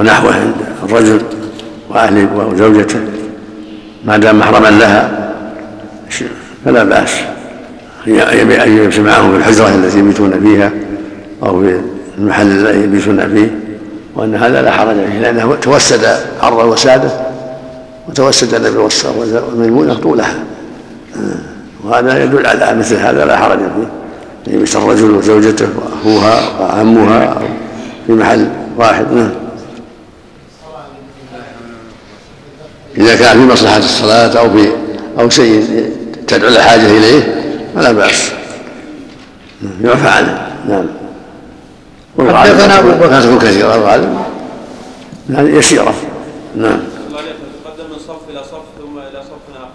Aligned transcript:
ونحوه 0.00 0.34
عند 0.34 0.54
الرجل 0.82 1.20
وأهله 1.90 2.28
وزوجته 2.36 3.00
ما 4.04 4.16
دام 4.16 4.38
محرما 4.38 4.68
لها 4.68 5.32
فلا 6.64 6.84
بأس. 6.84 7.10
أن 8.06 8.76
يجلس 8.78 8.98
معهم 8.98 9.30
في 9.32 9.36
الحجرة 9.36 9.68
التي 9.68 9.98
يبيتون 9.98 10.40
فيها 10.40 10.72
أو 11.42 11.60
في 11.60 11.80
المحل 12.18 12.46
الذي 12.46 12.84
يبيتون 12.84 13.34
فيه 13.34 13.50
وأن 14.16 14.34
هذا 14.34 14.62
لا 14.62 14.70
حرج 14.70 14.94
فيه 14.94 15.18
لأنه 15.20 15.54
توسد 15.54 16.06
عرض 16.42 16.68
وسادة 16.68 17.10
وتوسد 18.08 18.54
النبي 18.54 18.88
والميمونة 19.18 19.94
طولها. 19.94 20.34
وهذا 21.84 22.24
يدل 22.24 22.46
على 22.46 22.78
مثل 22.78 22.96
هذا 22.96 23.24
لا 23.24 23.36
حرج 23.36 23.58
فيه. 23.58 24.54
يبيت 24.54 24.76
الرجل 24.76 25.10
وزوجته 25.10 25.68
وأخوها 25.76 26.40
وعمها 26.60 27.42
في 28.06 28.12
محل 28.12 28.48
واحد. 28.78 29.12
نعم. 29.12 29.30
إذا 32.96 33.16
كان 33.16 33.32
في 33.32 33.52
مصلحة 33.52 33.78
الصلاة 33.78 34.38
أو 34.38 34.50
في 34.50 34.72
أو 35.18 35.28
شيء 35.28 35.90
تدعو 36.26 36.48
الحاجة 36.48 36.86
إليه 36.86 37.42
فلا 37.74 37.92
بأس. 37.92 38.30
يعفى 39.84 40.08
عنه. 40.08 40.46
نعم. 40.68 40.86
حدثنا 42.18 42.78
أبو 42.78 42.88
بكر. 42.88 43.10
لا 43.10 43.20
تكون 43.20 43.38
كثيرة 43.38 43.74
الغالب 43.74 44.18
يعني 45.30 45.50
يسيرة 45.50 45.94
نعم 46.56 46.80
تقدم 47.64 47.90
من 47.90 47.98
صف 48.08 48.30
إلى 48.30 48.42
صف 48.44 48.62
ثم 48.78 48.98
إلى 48.98 49.22
صف 49.22 49.56
آخر 49.56 49.68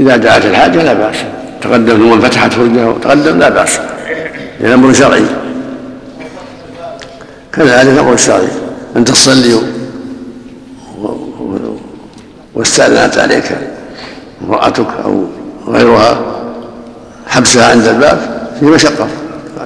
إذا 0.00 0.16
دعت 0.16 0.44
الحاجة 0.44 0.82
لا 0.82 0.92
بأس. 0.92 1.16
تقدم 1.62 1.96
ثم 1.96 2.12
انفتحت 2.12 2.52
فرجه 2.52 2.88
وتقدم 2.88 3.38
لا 3.38 3.48
بأس. 3.48 3.78
لأن 4.60 4.72
أمر 4.72 4.92
شرعي. 4.92 5.24
كذلك 7.52 7.98
أمر 7.98 8.16
شرعي 8.16 8.48
أن 8.96 9.04
تصلي 9.04 9.60
واستأذنت 12.58 13.18
عليك 13.18 13.58
امرأتك 14.44 14.86
أو 15.04 15.26
غيرها 15.68 16.20
حبسها 17.26 17.70
عند 17.70 17.86
الباب 17.86 18.48
في 18.60 18.64
مشقة. 18.64 19.08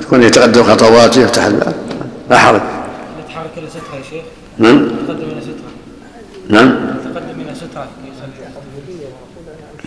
تكون 0.00 0.22
يتقدم 0.22 0.62
خطوات 0.62 1.16
يفتح 1.16 1.44
الباب. 1.44 1.74
لا 2.30 2.38
حرج. 2.38 2.60
يتحرك 3.24 3.50
إلى 3.56 3.66
سترة 3.70 3.96
يا 3.98 4.02
شيخ. 4.10 4.22
نعم. 4.58 4.88
تقدم 5.08 5.22
إلى 5.22 5.40
سترة. 5.40 5.70
نعم. 6.48 6.76
تقدم 7.04 7.40
إلى 7.40 7.54
سترة 7.54 7.86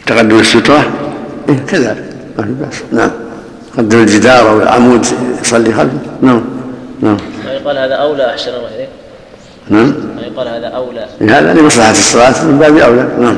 تقدم 0.06 0.40
السترة 0.40 0.92
إيه 1.50 1.66
كذلك. 1.68 2.14
ما 2.38 2.44
في 2.44 2.52
بأس. 2.52 2.84
نعم. 2.92 3.12
قدم 3.78 4.00
الجدار 4.00 4.50
أو 4.50 4.62
العمود 4.62 5.06
يصلي 5.42 5.74
خلفه. 5.74 6.00
نعم. 6.22 6.42
نعم. 7.02 7.18
ما 7.46 7.54
يقال 7.54 7.78
هذا 7.78 7.94
أولى 7.94 8.30
أحسن 8.30 8.52
الله 8.52 8.76
إليك؟ 8.76 8.90
نعم. 9.70 9.94
ما 10.16 10.22
يقال 10.22 10.48
هذا 10.48 10.68
أولى. 10.68 11.06
هذا 11.22 11.54
لمصلحة 11.54 11.92
الصلاة 11.92 12.46
من 12.46 12.58
باب 12.60 12.78
أولى. 12.78 13.08
نعم. 13.20 13.38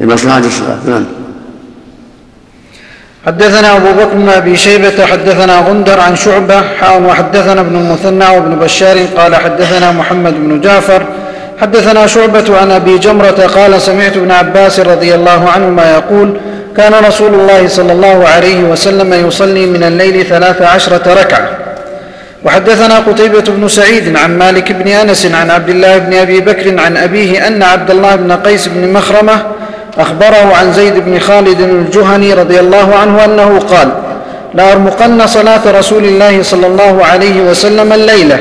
لمصلحة 0.00 0.38
الصلاة 0.38 0.78
نعم. 0.86 1.04
حدثنا 3.26 3.76
أبو 3.76 3.92
بكر 3.92 4.14
بن 4.14 4.28
أبي 4.28 4.56
شيبة 4.56 5.06
حدثنا 5.06 5.60
غندر 5.60 6.00
عن 6.00 6.16
شعبة 6.16 6.62
حاء 6.80 7.02
وحدثنا 7.02 7.60
ابن 7.60 7.76
المثنى 7.76 8.36
وابن 8.36 8.56
بشار 8.56 8.98
قال 9.16 9.36
حدثنا 9.36 9.92
محمد 9.92 10.34
بن 10.34 10.60
جعفر. 10.60 11.06
حدثنا 11.60 12.06
شعبة 12.06 12.58
عن 12.58 12.70
أبي 12.70 12.98
جمرة 12.98 13.50
قال 13.54 13.82
سمعت 13.82 14.16
ابن 14.16 14.30
عباس 14.30 14.80
رضي 14.80 15.14
الله 15.14 15.48
عنهما 15.48 15.90
يقول 15.94 16.40
كان 16.76 17.04
رسول 17.04 17.34
الله 17.34 17.68
صلى 17.68 17.92
الله 17.92 18.28
عليه 18.28 18.64
وسلم 18.64 19.26
يصلي 19.28 19.66
من 19.66 19.82
الليل 19.82 20.26
ثلاث 20.26 20.62
عشرة 20.62 21.14
ركعة. 21.20 21.65
وحدثنا 22.46 22.98
قتيبة 22.98 23.40
بن 23.40 23.68
سعيد 23.68 24.16
عن 24.16 24.38
مالك 24.38 24.72
بن 24.72 24.88
أنس 24.88 25.26
عن 25.26 25.50
عبد 25.50 25.68
الله 25.68 25.98
بن 25.98 26.14
أبي 26.14 26.40
بكر 26.40 26.80
عن 26.80 26.96
أبيه 26.96 27.46
أن 27.46 27.62
عبد 27.62 27.90
الله 27.90 28.16
بن 28.16 28.32
قيس 28.32 28.68
بن 28.68 28.92
مخرمة 28.92 29.42
أخبره 29.98 30.52
عن 30.56 30.72
زيد 30.72 30.94
بن 30.94 31.18
خالد 31.18 31.60
الجهني 31.60 32.34
رضي 32.34 32.60
الله 32.60 32.94
عنه 32.96 33.24
أنه 33.24 33.58
قال 33.58 33.88
لأرمقن 34.54 35.26
صلاة 35.26 35.78
رسول 35.78 36.04
الله 36.04 36.42
صلى 36.42 36.66
الله 36.66 37.04
عليه 37.04 37.40
وسلم 37.40 37.92
الليلة. 37.92 38.38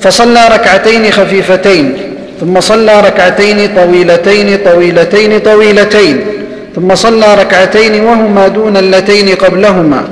فصلى 0.00 0.48
ركعتين 0.52 1.10
خفيفتين 1.10 1.96
ثم 2.40 2.60
صلى 2.60 3.00
ركعتين 3.00 3.74
طويلتين 3.76 4.58
طويلتين 4.64 5.40
طويلتين 5.40 6.26
ثم 6.76 6.94
صلى 6.94 7.34
ركعتين 7.34 8.04
وهما 8.04 8.48
دون 8.48 8.76
اللتين 8.76 9.34
قبلهما. 9.34 10.04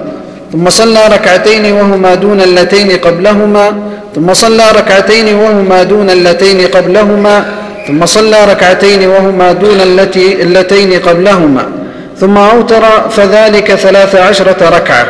ثم 0.53 0.71
صلى 0.71 1.07
ركعتين 1.09 1.73
وهما 1.73 2.15
دون 2.15 2.41
اللتين 2.41 2.91
قبلهما 2.91 3.83
ثم 4.15 4.35
صلى 4.35 4.71
ركعتين 4.71 5.35
وهما 5.35 5.83
دون 5.83 6.11
اللتين 6.11 6.67
قبلهما 6.67 7.45
ثم 7.87 8.07
صلى 8.07 8.45
ركعتين 8.45 9.09
وهما 9.09 9.53
دون 9.53 9.81
التي 9.81 10.43
اللتين 10.43 11.01
قبلهما 11.01 11.69
ثم 12.21 12.39
أوتر 12.39 13.11
فذلك 13.11 13.75
ثلاث 13.75 14.15
عشرة 14.15 14.69
ركعة. 14.69 15.07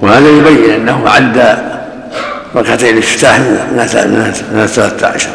وهذا 0.00 0.28
يبين 0.28 0.70
أنه 0.70 1.08
عد 1.08 1.58
ركعتين 2.56 2.94
الافتتاح 2.94 3.38
من 3.38 4.60
الثلاثة 4.64 5.06
عشر 5.06 5.30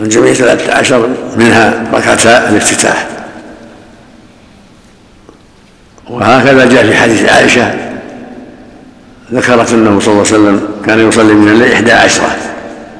الجميع 0.00 0.32
ثلاثة 0.32 0.74
عشر 0.74 1.08
منها 1.36 1.84
ركعتا 1.94 2.48
الافتتاح. 2.48 3.06
وهكذا 6.10 6.64
جاء 6.64 6.86
في 6.86 6.94
حديث 6.96 7.28
عائشة 7.28 7.74
ذكرت 9.32 9.72
أنه 9.72 10.00
صلى 10.00 10.12
الله 10.12 10.26
عليه 10.26 10.34
وسلم 10.34 10.68
كان 10.86 11.08
يصلي 11.08 11.34
من 11.34 11.48
الليل 11.48 11.72
إحدى 11.72 11.92
عشرة 11.92 12.36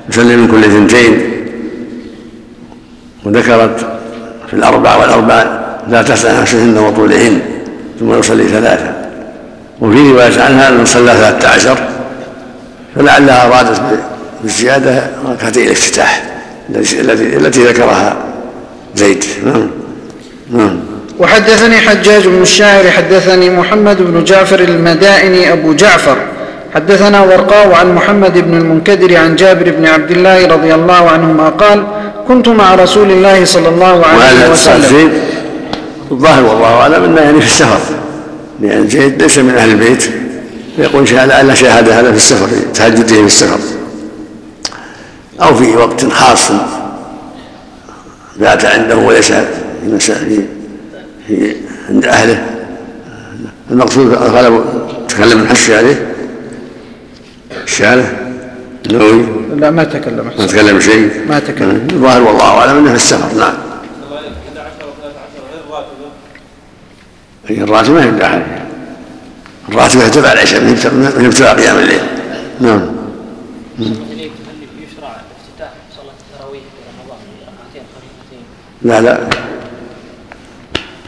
يصلي 0.09 0.37
من 0.37 0.49
كل 0.49 0.63
ثنتين 0.63 1.21
وذكرت 3.25 3.87
في 4.47 4.55
الأربع 4.55 4.97
والأربع 4.97 5.65
لا 5.89 6.03
تسع 6.03 6.41
نفسهن 6.41 6.79
وطولهن 6.79 7.41
ثم 8.01 8.19
يصلي 8.19 8.49
ثلاثة. 8.49 8.95
وفي 9.81 10.11
رواية 10.13 10.43
عنها 10.43 10.69
أنه 10.69 10.85
صلى 10.85 11.13
ثلاثة 11.13 11.49
عشر 11.49 11.79
فلعلها 12.97 13.47
أرادت 13.47 13.81
بالزيادة 14.43 15.11
ركعتي 15.27 15.67
الافتتاح 15.67 16.25
التي 17.15 17.65
ذكرها 17.65 18.17
زيد. 18.95 19.25
نعم. 19.45 19.71
نعم. 20.53 20.94
وحدثني 21.19 21.77
حجاج 21.77 22.27
بن 22.27 22.43
الشاعر 22.43 22.91
حدثني 22.91 23.51
محمد 23.51 24.03
بن 24.03 24.25
جعفر 24.25 24.61
المدائني 24.61 25.53
أبو 25.53 25.73
جعفر. 25.73 26.17
حدثنا 26.75 27.21
ورقاء 27.21 27.73
عن 27.73 27.95
محمد 27.95 28.39
بن 28.39 28.57
المنكدر 28.57 29.17
عن 29.17 29.37
جابر 29.37 29.71
بن 29.71 29.87
عبد 29.87 30.11
الله 30.11 30.47
رضي 30.47 30.75
الله 30.75 31.11
عنهما 31.11 31.49
قال 31.49 31.87
كنت 32.29 32.49
مع 32.49 32.75
رسول 32.75 33.11
الله 33.11 33.45
صلى 33.45 33.69
الله 33.69 34.07
عليه 34.07 34.51
وسلم. 34.51 35.13
الظاهر 36.11 36.45
والله 36.45 36.75
أعلم 36.81 37.05
أنه 37.05 37.21
يعني 37.21 37.41
في 37.41 37.47
السفر. 37.47 37.81
لأن 38.61 38.89
زيد 38.89 39.23
ليس 39.23 39.39
من 39.39 39.55
أهل 39.57 39.71
البيت. 39.71 40.05
يقول 40.79 41.05
لعل 41.13 41.57
شاهد 41.57 41.89
هذا 41.89 42.11
في 42.11 42.17
السفر 42.17 42.49
تهجده 42.75 43.17
في 43.17 43.27
السفر. 43.27 43.59
أو 45.43 45.55
في 45.55 45.77
وقت 45.77 46.05
خاص 46.13 46.51
بات 48.37 48.65
عنده 48.65 48.97
وليس 48.97 49.33
في 49.33 50.41
في 51.27 51.57
عند 51.89 52.05
أهله. 52.05 52.47
المقصود 53.71 54.15
قال 54.15 54.65
تكلم 55.09 55.43
الحسي 55.43 55.75
عليه 55.75 56.15
الشارع 57.65 58.05
النووي. 58.87 59.27
لا 59.57 59.71
ما 59.71 59.85
تكلم. 59.85 60.31
ما 60.39 60.47
تكلم 60.47 60.81
شيء. 60.81 61.11
ما 61.29 61.39
تكلم. 61.39 61.89
الظاهر 61.93 62.23
والله 62.23 62.45
أعلم 62.45 62.79
أنه 62.79 62.89
في 62.89 62.95
السفر 62.95 63.39
نعم. 63.39 63.55
هي 67.47 67.63
الراتبة 67.63 67.95
ما 67.95 68.05
هي 68.05 68.11
بداخل 68.11 68.43
الراتبة 69.69 70.09
تبع 70.09 70.33
العشاء 70.33 70.61
من 70.61 71.25
ابتداء 71.27 71.57
قيام 71.57 71.79
الليل. 71.79 72.01
نعم. 72.61 72.81
يشرع 73.79 75.09
افتتاح 75.09 75.73
صلاة 75.97 76.13
التراويح 76.21 76.63
في 76.63 76.81
رمضان؟ 76.91 77.19
بركعتين 77.41 77.83
خفيفتين 77.95 78.45
لا 78.83 79.01
لا. 79.01 79.19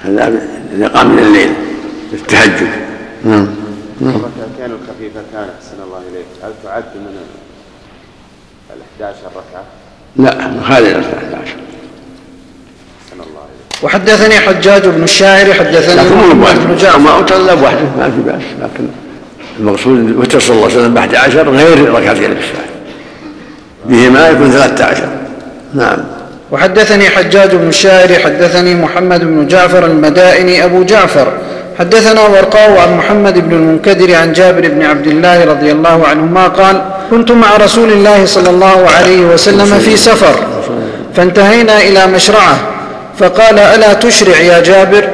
هذا 0.07 0.49
إذا 0.77 0.89
قام 0.89 1.11
من 1.11 1.19
الليل 1.19 1.53
التهجد. 2.13 2.69
نعم 3.25 3.49
الركعتين 4.01 4.77
الخفيفتان 4.77 5.49
أحسن 5.59 5.83
الله 5.85 6.01
إليك. 6.13 6.27
هل 6.43 6.53
تعد 6.65 6.85
من 6.95 7.17
ال 8.71 8.77
11 9.01 9.19
ركعه؟ 9.27 9.65
لا 10.17 10.31
خالد 10.69 10.87
ال 10.87 10.95
11 10.95 11.35
أحسن 11.35 11.57
الله 13.13 13.23
إليك. 13.25 13.83
وحدثني 13.83 14.39
حجاج 14.39 14.87
بن 14.87 15.03
الشاعر 15.03 15.55
حدثني 15.55 15.95
لكن 15.95 16.17
مو 16.17 16.35
بن 16.67 16.77
جعفر. 16.77 16.99
وما 16.99 17.11
اوتر 17.11 17.37
الا 17.37 17.55
بوحده 17.55 17.87
ما 17.99 18.11
في 18.11 18.21
بأس. 18.27 18.43
لكن 18.61 18.89
المقصود 19.59 20.17
وتر 20.19 20.41
صلى 20.41 20.57
الله 20.57 20.67
عليه 20.67 20.77
وسلم 20.77 20.95
بأحد 20.95 21.15
عشر 21.15 21.51
غير 21.51 21.95
ركعتين 21.95 22.33
الافتتاح 22.33 22.65
بهما 23.87 24.29
يكون 24.29 24.51
ثلاثة 24.51 24.85
عشر. 24.85 25.09
نعم. 25.75 26.16
وحدثني 26.53 27.09
حجاج 27.11 27.51
بن 27.55 27.69
الشاعر 27.69 28.09
حدثني 28.25 28.75
محمد 28.75 29.21
بن 29.21 29.47
جعفر 29.47 29.85
المدائني 29.85 30.65
أبو 30.65 30.83
جعفر. 30.83 31.27
حدثنا 31.79 32.21
ورقاء 32.21 32.79
عن 32.79 32.97
محمد 32.97 33.39
بن 33.49 33.53
المنكدر 33.53 34.15
عن 34.15 34.33
جابر 34.33 34.69
بن 34.69 34.83
عبد 34.83 35.07
الله 35.07 35.45
رضي 35.45 35.73
الله 35.73 36.07
عنهما 36.07 36.47
قال 36.49 36.83
كنت 37.11 37.33
مع 37.33 37.57
رسول 37.57 37.93
الله 37.93 38.25
صلى 38.25 38.51
الله 38.51 38.87
عليه 38.99 39.21
وسلم 39.21 39.79
في 39.79 39.97
سفر 39.97 40.35
فانتهينا 41.17 41.79
إلى 41.79 42.07
مشرعة 42.07 42.57
فقال 43.19 43.59
ألا 43.59 43.93
تشرع 43.93 44.37
يا 44.39 44.61
جابر؟ 44.61 45.09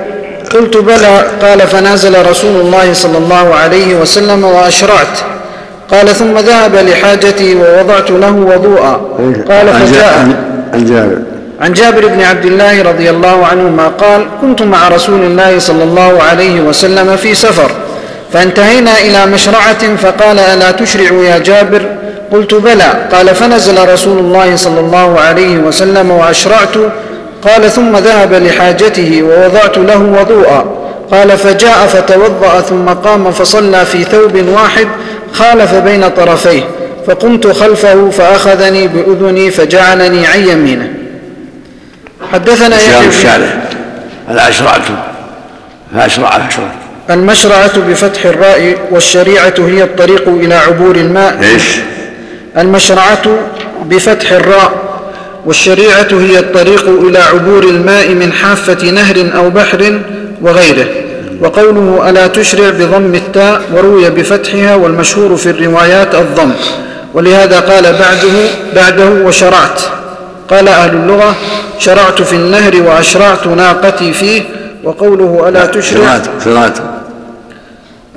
قلت 0.55 0.76
بلى. 0.76 1.25
قال 1.43 1.61
فنازل 1.61 2.26
رسول 2.31 2.61
الله 2.61 2.93
صلى 2.93 3.19
الله 3.19 3.55
عليه 3.55 3.94
وسلم 3.94 4.44
وأشرعت. 4.44 5.19
قال 5.90 6.08
ثم 6.08 6.38
ذهب 6.38 6.75
لحاجتي 6.76 7.55
ووضعت 7.55 8.11
له 8.11 8.31
وضوءا. 8.32 9.00
قال 9.49 9.67
فجاء. 9.69 10.26
جا- 10.28 10.51
عن 10.72 10.84
جابر. 10.84 11.19
عن 11.60 11.72
جابر 11.72 12.06
بن 12.06 12.20
عبد 12.22 12.44
الله 12.44 12.82
رضي 12.82 13.10
الله 13.10 13.46
عنهما 13.46 13.88
قال 13.88 14.26
كنت 14.40 14.62
مع 14.62 14.88
رسول 14.88 15.22
الله 15.22 15.58
صلى 15.58 15.84
الله 15.84 16.22
عليه 16.22 16.60
وسلم 16.60 17.16
في 17.16 17.34
سفر 17.34 17.70
فانتهينا 18.32 18.98
إلى 19.00 19.26
مشرعة 19.26 19.96
فقال 19.96 20.38
ألا 20.38 20.70
تشرع 20.70 21.12
يا 21.12 21.38
جابر؟ 21.38 21.82
قلت 22.32 22.54
بلى. 22.54 23.08
قال 23.12 23.34
فنزل 23.34 23.88
رسول 23.92 24.19
الله 24.19 24.56
صلى 24.56 24.80
الله 24.80 25.20
عليه 25.20 25.56
وسلم 25.56 26.10
وأشرعت. 26.10 26.75
قال 27.42 27.70
ثم 27.70 27.96
ذهب 27.96 28.32
لحاجته 28.32 29.22
ووضعت 29.22 29.78
له 29.78 30.02
وضوءا. 30.20 30.64
قال 31.12 31.38
فجاء 31.38 31.86
فتوضأ 31.86 32.60
ثم 32.60 32.88
قام 32.88 33.30
فصلى 33.30 33.84
في 33.84 34.04
ثوب 34.04 34.48
واحد 34.48 34.88
خالف 35.32 35.75
بين 35.75 36.08
طرفيه. 36.08 36.62
فقمت 37.06 37.46
خلفه 37.46 38.10
فأخذني 38.10 38.88
بأذني 38.88 39.50
فجعلني 39.50 40.26
عن 40.26 40.49
يمينه. 40.49 40.88
حدثنا 42.32 42.76
يحيى 42.76 43.00
بن- 43.02 43.08
الشارع. 43.08 43.62
العشرة 44.31 44.81
فأشرع 45.94 46.37
أشرع 46.49 46.72
المشرعة 47.10 47.78
بفتح 47.88 48.25
الراء 48.25 48.76
والشريعة 48.90 49.54
هي 49.58 49.82
الطريق 49.82 50.28
إلى 50.28 50.54
عبور 50.54 50.96
الماء. 50.96 51.38
إيش؟ 51.43 51.62
المشرعة 52.58 53.22
بفتح 53.84 54.32
الراء 54.32 54.72
والشريعة 55.46 56.08
هي 56.12 56.38
الطريق 56.38 56.88
إلى 56.88 57.19
عبور 57.19 57.62
الماء 57.62 58.08
من 58.08 58.32
حافة 58.32 58.90
نهر 58.90 59.31
أو 59.37 59.50
بحر 59.50 60.00
وغيره. 60.43 60.87
وقوله 61.40 62.10
ألا 62.10 62.26
تشرع 62.26 62.70
بضم 62.70 63.14
التاء 63.14 63.62
وروي 63.72 64.10
بفتحها 64.10 64.75
والمشهور 64.75 65.37
في 65.37 65.50
الروايات 65.50 66.14
الضم. 66.14 66.52
ولهذا 67.14 67.61
قال 67.61 67.82
بعده 67.82 68.49
بعده 68.76 69.09
وشرعت. 69.26 69.81
قال 70.50 70.69
أهل 70.69 70.91
اللغة 70.91 71.37
شرعت 71.79 72.23
في 72.23 72.32
النهر 72.32 72.82
وأشرعت 72.82 73.47
ناقتي 73.47 74.12
فيه 74.12 74.43
وقوله 74.85 75.49
ألا 75.49 75.67
تشرع 75.67 76.20
صراط 76.44 76.73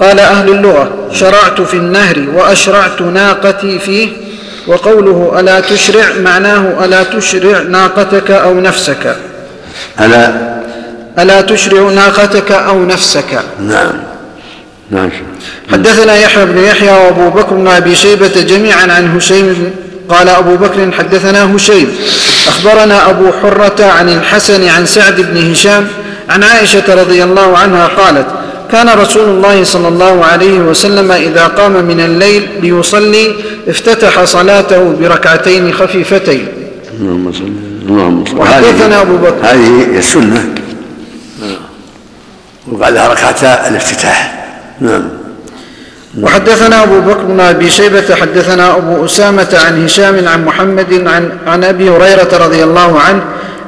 قال 0.01 0.19
أهل 0.19 0.49
اللغة 0.49 0.89
شرعت 1.11 1.61
في 1.61 1.73
النهر 1.73 2.25
وأشرعت 2.33 3.01
ناقتي 3.01 3.79
فيه 3.79 4.09
وقوله 4.67 5.39
ألا 5.39 5.59
تشرع 5.59 6.05
معناه 6.23 6.85
ألا 6.85 7.03
تشرع 7.03 7.59
ناقتك 7.59 8.31
أو 8.31 8.59
نفسك. 8.59 9.15
ألا؟ 9.99 10.31
ألا 11.19 11.41
تشرع 11.41 11.81
ناقتك 11.81 12.51
أو 12.51 12.85
نفسك. 12.85 13.39
نعم. 13.59 14.14
نعم. 14.91 15.09
حدثنا 15.71 16.15
يحيى 16.15 16.45
بن 16.45 16.57
يحيى 16.57 16.89
وأبو 16.91 17.29
بكر 17.29 17.53
بن 17.55 17.67
أبي 17.67 17.95
شيبة 17.95 18.41
جميعا 18.41 18.81
عن 18.91 19.15
هشيم 19.17 19.71
قال 20.09 20.29
أبو 20.29 20.55
بكر 20.55 20.91
حدثنا 20.91 21.55
هشيم. 21.55 21.95
أخبرنا 22.47 23.09
أبو 23.09 23.31
حرة 23.41 23.85
عن 23.85 24.09
الحسن 24.09 24.67
عن 24.67 24.85
سعد 24.85 25.21
بن 25.21 25.51
هشام 25.51 25.87
عن 26.29 26.43
عائشة 26.43 26.95
رضي 27.01 27.23
الله 27.23 27.57
عنها 27.57 27.87
قالت 27.87 28.25
كان 28.71 28.89
رسول 28.89 29.29
الله 29.29 29.63
صلى 29.63 29.87
الله 29.87 30.25
عليه 30.25 30.59
وسلم 30.59 31.11
إذا 31.11 31.47
قام 31.47 31.71
من 31.85 31.99
الليل 31.99 32.47
ليصلي 32.61 33.35
افتتح 33.67 34.23
صلاته 34.23 34.93
بركعتين 35.01 35.73
خفيفتين. 35.73 36.47
اللهم 36.99 37.31
صل 37.33 37.51
اللهم 37.89 38.25
صل. 38.25 38.37
وحدثنا 38.37 38.95
هذه- 38.97 39.01
أبو 39.01 39.17
بكر. 39.17 39.35
هذه 39.43 39.97
السنة. 39.97 40.45
وبعدها 42.71 43.07
ركعتا 43.07 43.67
الافتتاح. 43.67 44.34
نعم. 44.81 45.03
وحدثنا 46.21 46.83
أبو 46.83 46.99
بكر 46.99 47.23
بن 47.23 47.39
أبي 47.39 47.69
شيبة 47.69 48.15
حدثنا 48.15 48.77
أبو 48.77 49.05
أسامة 49.05 49.57
عن 49.67 49.85
هشام 49.85 50.27
عن 50.27 50.45
محمد 50.45 51.07
عن, 51.07 51.29
عن 51.47 51.63
أبي 51.63 51.89
هريرة 51.89 52.29
رضي 52.45 52.63
الله 52.63 52.99
عنه 52.99 53.21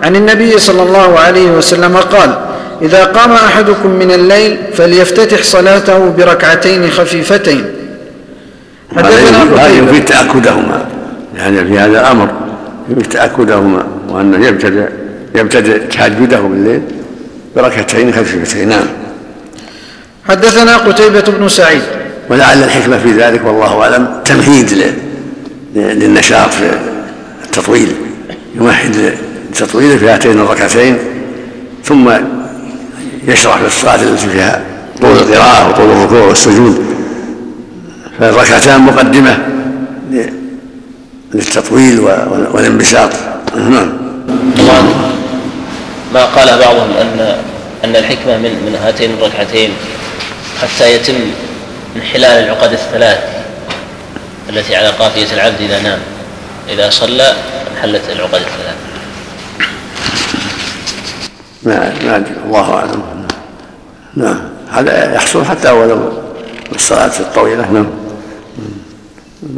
عن 0.04 0.16
النبي 0.16 0.60
صلى 0.60 0.84
الله 0.84 1.20
عليه 1.20 1.52
وسلم 1.52 1.98
قال 1.98 2.38
إذا 2.82 3.04
قام 3.04 3.32
أحدكم 3.32 3.90
من 3.90 4.12
الليل 4.12 4.58
فليفتتح 4.74 5.44
صلاته 5.44 6.10
بركعتين 6.10 6.90
خفيفتين. 6.92 7.66
هذا 8.98 9.06
حدثنا 9.08 9.44
يفيد- 9.44 9.58
هذا 9.58 9.68
يفيد 9.90 10.06
تأكدهما. 10.06 10.86
يعني 11.38 11.66
في 11.66 11.80
هذا 11.80 12.02
الأمر 12.02 12.30
يفيد 12.90 13.06
تأكدهما 13.12 13.84
وأنه 14.10 14.48
يبتدئ 14.48 14.88
يبتدئ 15.36 15.78
تهجده 15.88 16.40
بالليل 16.40 16.82
بركعتين 17.56 18.14
خفيفتين. 18.14 18.70
نعم. 18.70 18.86
حدثنا 20.30 20.78
قتيبة 20.78 21.22
بن 21.22 21.50
سعيد. 21.50 21.82
ولعل 22.30 22.64
الحكمة 22.64 22.98
في 22.98 23.12
ذلك 23.12 23.42
والله 23.46 23.82
أعلم. 23.82 24.08
تمهيد 24.26 24.94
للنشاط 25.76 26.50
في 26.50 26.72
التطويل. 27.46 27.92
يمهد 28.56 29.14
للتطويل 29.52 30.00
في 30.00 30.10
هاتين 30.10 30.40
الركعتين 30.40 30.98
ثم 31.84 32.10
يشرح 33.28 33.58
في 33.58 33.68
الصلاة 33.68 33.96
التي 34.04 34.28
فيها 34.30 34.62
طول 35.02 35.12
القراءة 35.12 35.70
وطول 35.70 35.92
الركوع 35.92 36.22
والسجود. 36.22 36.86
فالركعتان 38.20 38.82
مقدمة 38.82 39.38
للتطويل 41.34 42.00
و- 42.00 42.10
والانبساط. 42.54 43.10
نعم. 43.56 43.90
طبعا 44.58 44.82
ما 46.14 46.26
قال 46.26 46.60
بعضهم 46.60 46.90
ان 47.02 47.36
أن 47.86 47.96
الحكمة 47.96 48.38
من 48.38 48.50
من 48.66 48.76
هاتين 48.84 49.12
الركعتين 49.20 49.70
حتى 50.62 50.96
يتم 50.96 51.16
انحلال 51.96 52.44
العقد 52.44 52.72
الثلاث 52.72 53.20
التي 54.50 54.76
على 54.76 54.88
قافيه 54.90 55.34
العبد 55.34 55.62
اذا 55.62 55.82
نام 55.82 56.00
اذا 56.70 56.90
صلى 56.90 57.34
انحلت 57.72 58.02
العقد 58.10 58.42
الثلاث 58.42 58.76
ما 61.64 61.94
ما 62.06 62.24
الله 62.46 62.74
أعلم 62.74 63.28
نعم 64.16 64.40
هذا 64.72 65.16
يحصل 65.16 65.46
حتى 65.46 65.72
ولو 65.72 66.12
الصلاة 66.76 67.20
الطويلة 67.20 67.72
نعم 67.72 67.88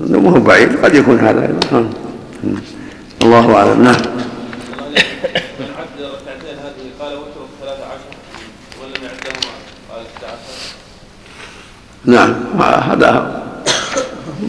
مو 0.09 0.31
بعيد 0.31 0.85
قد 0.85 0.95
يكون 0.95 1.19
هذا 1.19 1.41
أيضا 1.41 1.59
نعم 1.71 1.89
الله 3.21 3.56
أعلم 3.56 3.83
نعم 3.83 4.01
من 5.59 5.68
عد 5.79 6.01
ركعتين 6.01 6.57
هذه 6.59 6.85
قال 6.99 7.13
وتر 7.13 7.45
ثلاثة 7.61 7.85
عشر 7.85 8.11
ولم 8.81 9.03
يعدهما 9.03 9.51
قال 9.91 10.06
احدى 10.15 10.25
عشر 10.25 10.79
نعم. 12.09 12.35
هذا 12.92 13.42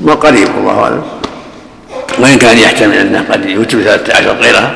ما 0.04 0.14
قريب 0.14 0.48
والله 0.56 0.82
أعلم. 0.82 1.02
وإن 2.18 2.38
كان 2.38 2.58
يحتمل 2.58 2.94
أنه 2.94 3.24
قد 3.30 3.44
يوتر 3.44 3.82
ثلاثة 3.82 4.16
عشر 4.16 4.32
غيرها 4.32 4.72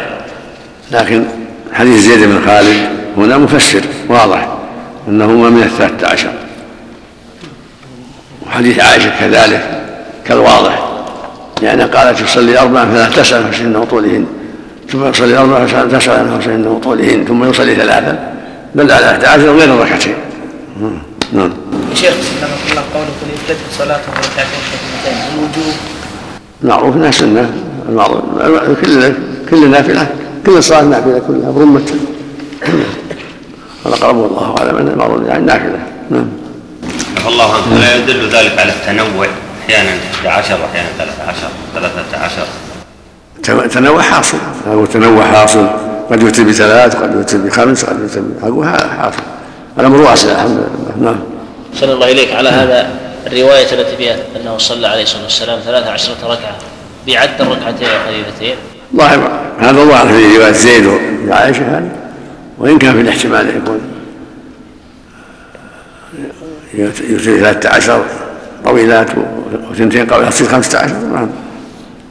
لكن 0.92 1.24
حديث 1.72 2.00
زيد 2.00 2.28
بن 2.28 2.40
خالد 2.46 2.88
هنا 3.16 3.38
مفسر 3.38 3.82
واضح 4.08 4.48
أنه 5.08 5.26
ما 5.26 5.50
من 5.50 5.62
الثلاثة 5.62 6.12
عشر. 6.12 6.32
وحديث 8.46 8.80
عائشة 8.80 9.10
كذلك 9.20 9.82
كالواضح 10.24 10.88
لأن 11.62 11.80
قالت 11.80 12.20
يصلي 12.20 12.58
أربعا 12.58 12.84
فلا 12.84 13.08
تسأل 13.08 13.54
حسن 13.54 13.76
وطولهن 13.76 14.26
ثم 14.88 15.08
يصلي 15.08 15.38
أربعا 15.38 15.66
فلا 15.66 15.98
تسأل 15.98 16.28
عن 16.46 16.66
وطولهن 16.66 17.24
ثم 17.24 17.50
يصلي 17.50 17.74
ثلاثا 17.74 18.32
دل 18.74 18.92
على 18.92 19.06
11 19.06 19.42
غير 19.42 19.74
الركعتين. 19.74 20.14
نعم. 21.32 21.52
شيخ 21.94 22.14
لما 22.42 22.56
الله 22.70 22.82
قوله 22.94 23.06
فليفتتح 23.20 23.64
صلاته 23.78 24.06
بركعتين 24.12 24.60
خفيفتين 24.72 25.16
الوجوب. 25.34 25.74
معروف 26.62 26.96
انها 26.96 27.10
سنه 27.10 27.50
المعروف 27.88 28.20
كل 28.84 29.12
كل 29.50 29.70
نافلة 29.70 30.06
كل 30.46 30.62
صلاة 30.62 30.82
نافلة 30.82 31.18
كلها 31.28 31.50
برمتها 31.50 31.94
الاقرب 33.86 34.16
والله 34.16 34.54
اعلم 34.58 34.76
ان 34.76 34.88
المعروف 34.88 35.26
يعني 35.26 35.44
نافلة. 35.44 35.78
نعم. 36.10 36.26
عفى 37.16 37.28
الله 37.28 37.54
عنك. 37.54 37.64
لا 37.80 37.96
يدل 37.96 38.28
ذلك 38.28 38.58
على 38.58 38.72
التنوع. 38.72 39.26
أحيانا 39.64 39.90
11 40.24 40.58
واحيانا 40.62 40.88
13 40.98 41.48
13 41.74 42.42
تن- 43.42 43.68
تنوع 43.68 44.02
حاصل. 44.02 44.38
هو 44.68 44.84
تنوع 44.86 45.24
حاصل. 45.24 45.66
قد 46.10 46.22
يؤتي 46.22 46.44
بثلاث 46.44 46.96
قد 46.96 47.14
يؤتي 47.14 47.38
بخمس 47.38 47.84
قد 47.84 48.00
يؤتي 48.00 48.20
ب- 48.20 48.44
أقول 48.44 48.66
هذا 48.66 48.88
حاصل. 48.98 49.22
الأمر 49.78 50.00
واسع 50.00 50.32
الحمد 50.32 50.50
لله. 50.98 51.10
نعم. 51.10 51.16
صلى 51.74 51.92
الله 51.92 52.10
إليك. 52.10 52.32
على 52.32 52.48
هذا 52.48 52.88
الرواية 53.26 53.72
التي 53.72 53.96
فيها 53.96 54.16
أنه 54.36 54.58
صلى 54.58 54.86
عليه 54.86 55.02
الصلاة 55.02 55.22
والسلام 55.22 55.60
ثلاث 55.60 55.86
عشرة 55.86 56.16
ركعة 56.22 56.56
بعد 57.06 57.40
الركعتين 57.40 57.88
الخفيفتين 57.88 58.56
ظاهر 58.96 59.40
هذا 59.58 59.84
ظاهر 59.84 60.08
في 60.08 60.36
رواية 60.36 60.52
زيد 60.52 60.86
وعائشة 61.28 61.78
هذه. 61.78 61.90
وإن 62.58 62.78
كان 62.78 62.94
في 62.94 63.00
الاحتمال 63.00 63.56
يكون 63.56 63.80
يؤتي 66.74 67.18
13 67.18 68.04
طويلات 68.64 69.10
وثنتين 69.70 70.06
قبلها 70.06 70.30
تصير 70.30 70.48
خمسة 70.48 70.78
عشر 70.78 70.94
نعم. 70.94 71.30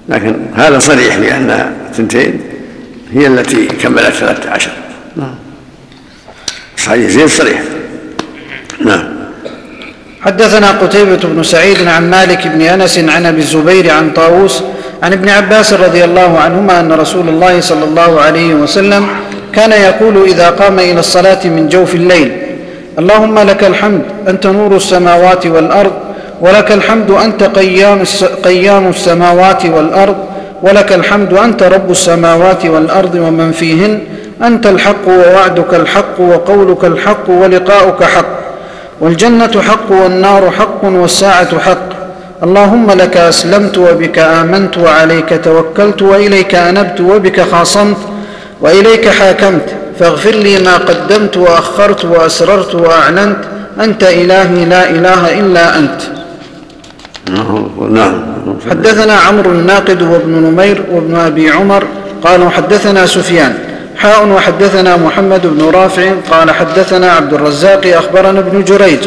لكن 0.10 0.46
هذا 0.56 0.80
صريح 0.80 1.16
لأن 1.16 1.76
ثنتين 1.94 2.42
هي 3.14 3.28
التي 3.28 3.66
كملت 3.66 4.14
ثلاثة 4.14 4.50
عشر. 4.50 4.72
نعم. 5.16 5.36
صحيح 6.78 7.10
زين 7.10 7.28
صريح. 7.28 7.62
نعم. 8.86 9.13
حدثنا 10.26 10.72
قتيبة 10.72 11.20
بن 11.24 11.44
سعيد 11.44 11.88
عن 11.88 12.10
مالك 12.10 12.48
بن 12.48 12.62
أنس 12.62 13.00
عن 13.00 13.26
أبي 13.26 13.40
الزبير 13.42 13.92
عن 13.92 14.10
طاووس 14.12 14.64
عن 15.04 15.14
ابن 15.14 15.30
عباس 15.30 15.74
رضي 15.74 16.04
الله 16.04 16.40
عنهما 16.40 16.80
أن 16.80 16.92
رسول 16.94 17.30
الله 17.30 17.62
صلى 17.62 17.84
الله 17.84 18.22
عليه 18.22 18.54
وسلم 18.54 19.08
كان 19.54 19.72
يقول 19.72 20.24
إذا 20.28 20.50
قام 20.50 20.80
إلى 20.80 21.00
الصلاة 21.00 21.48
من 21.48 21.68
جوف 21.70 21.96
الليل 21.96 22.32
اللهم 23.00 23.40
لك 23.40 23.64
الحمد 23.64 24.02
أنت 24.28 24.48
نور 24.48 24.76
السماوات 24.76 25.48
والأرض 25.48 25.92
ولك 26.42 26.72
الحمد 26.72 27.12
أنت 27.12 27.44
قيام, 27.44 28.04
قيام 28.44 28.88
السماوات 28.90 29.66
والأرض 29.66 30.16
ولك 30.64 30.94
الحمد 30.94 31.34
أنت 31.34 31.64
رب 31.64 31.92
السماوات 31.92 32.66
والأرض 32.66 33.16
ومن 33.16 33.52
فيهن 33.52 34.00
أنت 34.44 34.68
الحق 34.68 35.08
ووعدك 35.08 35.74
الحق 35.74 36.20
وقولك 36.20 36.84
الحق 36.86 37.30
ولقاؤك 37.30 38.04
حق. 38.04 38.43
والجنة 39.04 39.62
حق 39.62 39.92
والنار 39.92 40.52
حق 40.52 40.84
والساعة 40.84 41.60
حق. 41.60 41.90
اللهم 42.44 42.92
لك 42.92 43.18
أسلمت 43.18 43.78
وبك 43.78 44.20
آمنت 44.20 44.78
وعليك 44.78 45.42
توكلت 45.44 46.02
وإليك 46.02 46.56
أنبت 46.56 47.02
وبك 47.02 47.42
خاصمت 47.42 47.98
وإليك 48.62 49.10
حاكمت. 49.10 49.68
فاغفر 50.00 50.30
لي 50.30 50.60
ما 50.60 50.78
قدمت 50.78 51.38
وأخرت 51.38 52.06
وأسررت 52.06 52.76
وأعلنت. 52.76 53.38
أنت 53.80 54.04
إلهي 54.04 54.66
لا 54.66 54.90
إله 54.90 55.40
إلا 55.40 55.80
أنت. 55.80 56.02
نعم. 57.90 58.14
حدثنا 58.70 59.14
عمرو 59.14 59.52
الناقد 59.52 60.02
وابن 60.02 60.32
نمير 60.32 60.84
وابن 60.92 61.16
أبي 61.16 61.50
عمر. 61.50 61.84
قالوا 62.24 62.50
حدثنا 62.50 63.06
سفيان. 63.06 63.54
حاء 64.04 64.28
وحدثنا 64.28 64.98
محمد 64.98 65.42
بن 65.48 65.70
رافع 65.70 66.12
قال 66.32 66.52
حدثنا 66.52 67.12
عبد 67.12 67.34
الرزاق 67.34 67.82
أخبرنا 67.86 68.40
ابن 68.40 68.64
جريج 68.64 69.00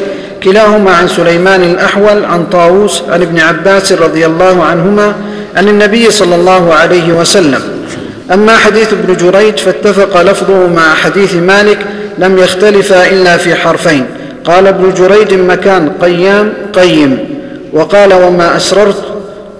كلاهما 0.42 0.90
عن 0.90 1.08
سليمان 1.08 1.62
الأحول 1.62 2.24
عن 2.24 2.46
طاووس 2.52 3.02
عن 3.08 3.22
ابن 3.22 3.40
عباس 3.40 3.92
رضي 3.92 4.26
الله 4.26 4.64
عنهما 4.64 5.14
عن 5.56 5.68
النبي 5.68 6.10
صلى 6.10 6.34
الله 6.34 6.74
عليه 6.74 7.12
وسلم. 7.12 7.60
أما 8.32 8.56
حديث 8.56 8.92
ابن 8.92 9.16
جريج 9.16 9.58
فاتفق 9.58 10.22
لفظه 10.22 10.66
مع 10.66 10.94
حديث 10.94 11.34
مالك 11.34 11.78
لم 12.18 12.38
يختلفا 12.38 13.10
إلا 13.10 13.36
في 13.36 13.54
حرفين. 13.54 14.06
قال 14.44 14.66
ابن 14.66 14.94
جريج 14.94 15.34
مكان 15.34 15.90
قيام 16.02 16.52
قيم. 16.72 17.18
وقال 17.72 18.14
وما 18.14 18.56
أسررت 18.56 19.04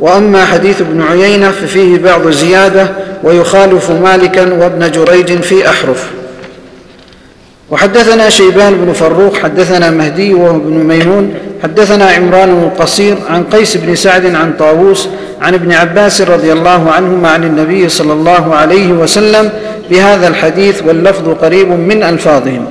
وأما 0.00 0.44
حديث 0.44 0.80
ابن 0.80 1.02
عيينة 1.02 1.50
ففيه 1.50 1.98
بعض 1.98 2.28
زيادة 2.30 2.88
ويخالف 3.22 3.90
مالكا 3.90 4.52
وابن 4.54 4.90
جريج 4.90 5.40
في 5.40 5.68
أحرف. 5.68 6.10
وحدثنا 7.70 8.30
شيبان 8.30 8.74
بن 8.74 8.92
فروخ 8.92 9.38
حدثنا 9.38 9.90
مهدي 9.90 10.34
وهو 10.34 10.56
ابن 10.56 10.72
ميمون 10.72 11.34
حدثنا 11.62 12.10
عمران 12.10 12.54
بن 12.54 12.62
القصير 12.62 13.16
عن 13.30 13.44
قيس 13.44 13.76
بن 13.76 13.94
سعد 13.94 14.34
عن 14.34 14.52
طاووس 14.58 15.08
عن 15.42 15.54
ابن 15.54 15.72
عباس 15.72 16.22
رضي 16.22 16.52
الله 16.52 16.90
عنهما 16.90 17.28
عن 17.28 17.44
النبي 17.44 17.88
صلى 17.88 18.12
الله 18.12 18.54
عليه 18.54 18.92
وسلم 18.92 19.50
بهذا 19.90 20.28
الحديث 20.28 20.82
واللفظ 20.82 21.28
قريب 21.28 21.68
من 21.68 22.02
ألفاظهم. 22.02 22.66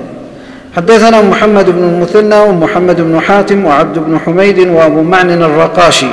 حدثنا 0.76 1.22
محمد 1.22 1.70
بن 1.70 1.84
المثنى 1.84 2.40
ومحمد 2.40 3.02
بن 3.02 3.20
حاتم 3.20 3.66
وعبد 3.66 4.00
بن 4.00 4.20
حميد 4.26 4.60
وأبو 4.60 5.02
معن 5.02 5.42
الرقاشي. 5.44 6.08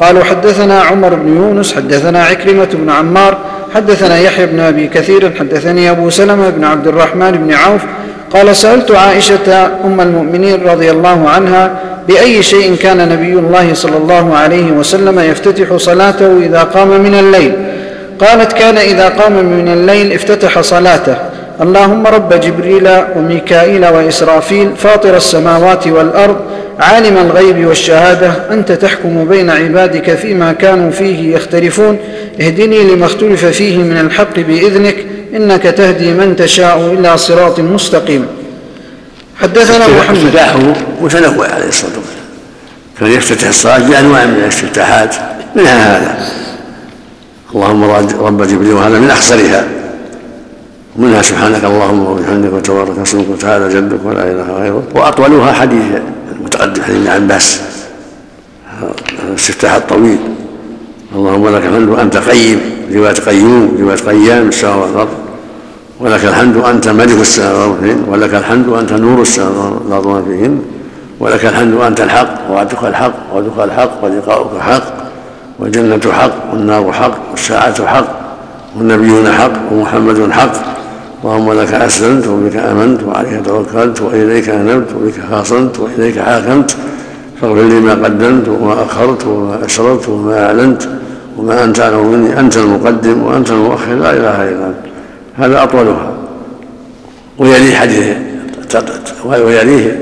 قالوا 0.00 0.24
حدثنا 0.24 0.80
عمر 0.80 1.14
بن 1.14 1.36
يونس 1.36 1.74
حدثنا 1.74 2.24
عكرمة 2.24 2.68
بن 2.72 2.90
عمار 2.90 3.38
حدثنا 3.74 4.18
يحيى 4.18 4.46
بن 4.46 4.60
أبي 4.60 4.86
كثير 4.86 5.34
حدثني 5.38 5.90
أبو 5.90 6.10
سلمة 6.10 6.50
بن 6.50 6.64
عبد 6.64 6.86
الرحمن 6.86 7.30
بن 7.30 7.52
عوف 7.52 7.80
قال 8.30 8.56
سألت 8.56 8.90
عائشة 8.90 9.70
أم 9.84 10.00
المؤمنين 10.00 10.62
رضي 10.62 10.90
الله 10.90 11.28
عنها 11.28 11.70
بأي 12.08 12.42
شيء 12.42 12.74
كان 12.74 13.08
نبي 13.08 13.32
الله 13.32 13.74
صلى 13.74 13.96
الله 13.96 14.36
عليه 14.36 14.72
وسلم 14.72 15.20
يفتتح 15.20 15.76
صلاته 15.76 16.38
إذا 16.42 16.62
قام 16.62 16.88
من 16.88 17.14
الليل. 17.14 17.52
قالت 18.18 18.52
كان 18.52 18.78
إذا 18.78 19.08
قام 19.08 19.32
من 19.32 19.68
الليل 19.68 20.12
افتتح 20.12 20.60
صلاته. 20.60 21.16
اللهم 21.60 22.06
رب 22.06 22.40
جبريل 22.40 22.88
وميكائيل 23.16 23.86
وإسرافيل 23.86 24.76
فاطر 24.76 25.16
السماوات 25.16 25.86
والأرض 25.86 26.36
عالم 26.80 27.16
الغيب 27.16 27.66
والشهادة 27.66 28.32
أنت 28.50 28.72
تحكم 28.72 29.24
بين 29.24 29.50
عبادك 29.50 30.14
فيما 30.14 30.52
كانوا 30.52 30.90
فيه 30.90 31.34
يختلفون. 31.34 31.98
اهدني 32.40 32.84
لما 32.84 33.06
اختلف 33.06 33.44
فيه 33.44 33.78
من 33.78 33.96
الحق 33.96 34.34
بإذنك 34.36 34.96
إنك 35.34 35.62
تهدي 35.62 36.12
من 36.12 36.36
تشاء 36.36 36.94
إلى 36.98 37.18
صراط 37.18 37.60
مستقيم. 37.60 38.26
حدثنا 39.36 39.88
محمد. 39.88 40.16
افتتاحه 40.16 40.58
متنوع 41.02 41.46
عليه 41.54 41.68
الصلاة 41.68 41.92
والسلام. 41.96 42.28
كان 43.00 43.12
يفتتح 43.12 43.48
الصلاه 43.48 43.78
بانواع 43.78 44.24
من 44.24 44.34
الافتتاحات. 44.34 45.14
منها 45.56 45.96
هذا؟ 45.96 46.18
اللهم 47.54 47.84
رب 48.20 48.42
جبريل 48.42 48.72
وهذا 48.72 48.98
من 48.98 49.10
أخسرها. 49.10 49.64
ومنها 50.98 51.22
سبحانك 51.22 51.64
اللهم 51.64 52.06
وبحمدك 52.06 52.52
وتبارك 52.52 52.98
اسمك 52.98 53.28
وتعالى 53.30 53.68
جدك 53.68 53.98
ولا 54.04 54.22
إله 54.32 54.46
غيرك. 54.60 54.82
وأطولها 54.94 55.52
حديث 55.52 55.84
المتقدم 56.32 56.82
حديث 56.82 56.96
ابن 56.96 57.08
عباس. 57.08 57.60
الاستفتاح 59.28 59.74
الطويل. 59.74 60.18
اللهم 61.14 61.48
لك 61.56 61.62
الحمد 61.66 61.88
وأنت 61.88 62.16
قيم 62.16 62.60
روايه 62.94 63.14
قيوم 63.14 63.78
روايه 63.80 63.96
قيام 63.96 64.48
السماوات 64.48 64.88
والأرض. 64.88 65.08
ولك 66.00 66.24
الحمد 66.24 66.56
وأنت 66.56 66.88
ملك 66.88 67.20
السماوات 67.20 67.78
والأرض. 67.82 68.08
ولك 68.08 68.34
الحمد 68.34 68.68
وأنت 68.68 68.92
نور 68.92 69.22
السماوات 69.22 69.72
والأرض 69.84 70.24
فيهن. 70.28 70.62
ولك 71.20 71.44
الحمد 71.44 71.74
وأنت 71.74 72.00
الحق 72.00 72.50
ووعدك 72.50 72.84
الحق 72.84 73.14
ووعدك 73.32 73.58
الحق 73.58 74.04
ولقاؤك 74.04 74.60
حق 74.60 74.82
والجنة 75.58 76.12
حق 76.12 76.34
والنار 76.52 76.92
حق 76.92 77.18
والساعة 77.30 77.86
حق 77.86 78.08
والنبيون 78.76 79.32
حق 79.32 79.72
ومحمد 79.72 80.30
حق 80.30 80.52
اللهم 81.24 81.52
لك 81.60 81.72
أسلمت 81.74 82.26
وبك 82.26 82.56
آمنت 82.56 83.02
وعليك 83.02 83.44
توكلت 83.46 84.00
وإليك 84.00 84.48
أنبت 84.48 84.88
وبك 84.94 85.14
خاصمت 85.30 85.78
وإليك 85.78 86.18
حاكمت. 86.18 86.76
فاغفر 87.40 87.62
لي 87.62 87.80
ما 87.80 87.92
قدمت 87.92 88.48
وما 88.48 88.82
أخرت 88.82 89.26
وما 89.26 89.66
اسررت 89.66 90.08
وما 90.08 90.46
أعلنت 90.46 90.82
وما 91.36 91.64
أنت 91.64 91.80
أعلم 91.80 92.06
مني 92.12 92.40
أنت 92.40 92.56
المقدم 92.56 93.22
وأنت 93.22 93.50
المؤخر 93.50 93.94
لا 93.94 94.10
إله 94.10 94.48
إلا 94.48 94.66
أنت. 94.66 94.76
هذا 95.36 95.62
أطولها. 95.62 96.12
ويليه 97.38 97.76
حديث 97.76 98.16
ويليه 99.24 100.00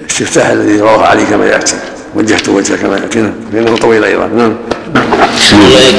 الاستفتاح 0.00 0.46
الذي 0.46 0.80
رواه 0.80 1.06
علي 1.06 1.24
كما 1.24 1.46
يأتي 1.46 1.76
وجهت 2.14 2.48
وجهه 2.48 2.76
كما 2.76 2.96
ياتينا 2.96 3.32
فانه 3.52 3.76
طويل 3.76 4.04
أيضا. 4.04 4.26
نعم. 4.26 4.54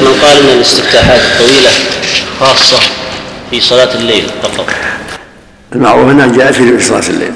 من 0.04 0.14
قال 0.22 0.38
إن 0.40 0.58
الاستفتاحات 0.58 1.22
الطويله 1.22 1.70
خاصة 2.40 3.07
في 3.52 3.62
صلاة 3.62 3.96
الليل 3.96 4.30
فقط. 4.42 4.66
المعروف 5.76 6.12
انها 6.12 6.28
جاءت 6.28 6.54
في 6.54 6.80
صلاة 6.80 7.10
الليل. 7.10 7.32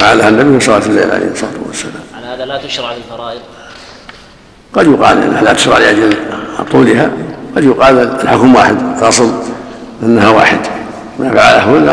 فعلها 0.00 0.28
النبي 0.28 0.58
في 0.58 0.66
صلاة 0.66 0.86
الليل 0.86 1.10
عليه 1.10 1.30
الصلاة 1.32 1.50
والسلام. 1.66 2.02
على 2.16 2.26
هذا 2.26 2.44
لا 2.44 2.58
تشرع 2.58 2.88
في 2.92 2.98
الفرائض 2.98 3.40
قد 4.72 4.86
يقال 4.86 5.22
إنها 5.22 5.42
لا 5.42 5.52
تشرع 5.52 5.78
لأجل 5.78 6.16
طولها 6.72 7.10
قد 7.56 7.64
يقال 7.64 7.98
الحكم 7.98 8.54
واحد 8.54 8.76
الأصل 8.98 9.32
أنها 10.02 10.30
واحد. 10.30 10.58
ما 11.18 11.30
فعله 11.30 11.76
إلا 11.76 11.92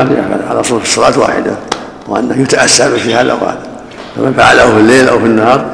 على 0.50 0.64
صلاه 0.64 0.82
الصلاة 0.82 1.20
واحدة 1.20 1.52
وانه 2.08 2.42
يتأسى 2.42 3.00
في 3.00 3.16
هذا 3.16 3.34
وهذا 3.34 3.68
فمن 4.16 4.34
فعله 4.34 4.74
في 4.74 4.80
الليل 4.80 5.10
أو 5.10 5.20
في 5.20 5.26
النهار 5.26 5.66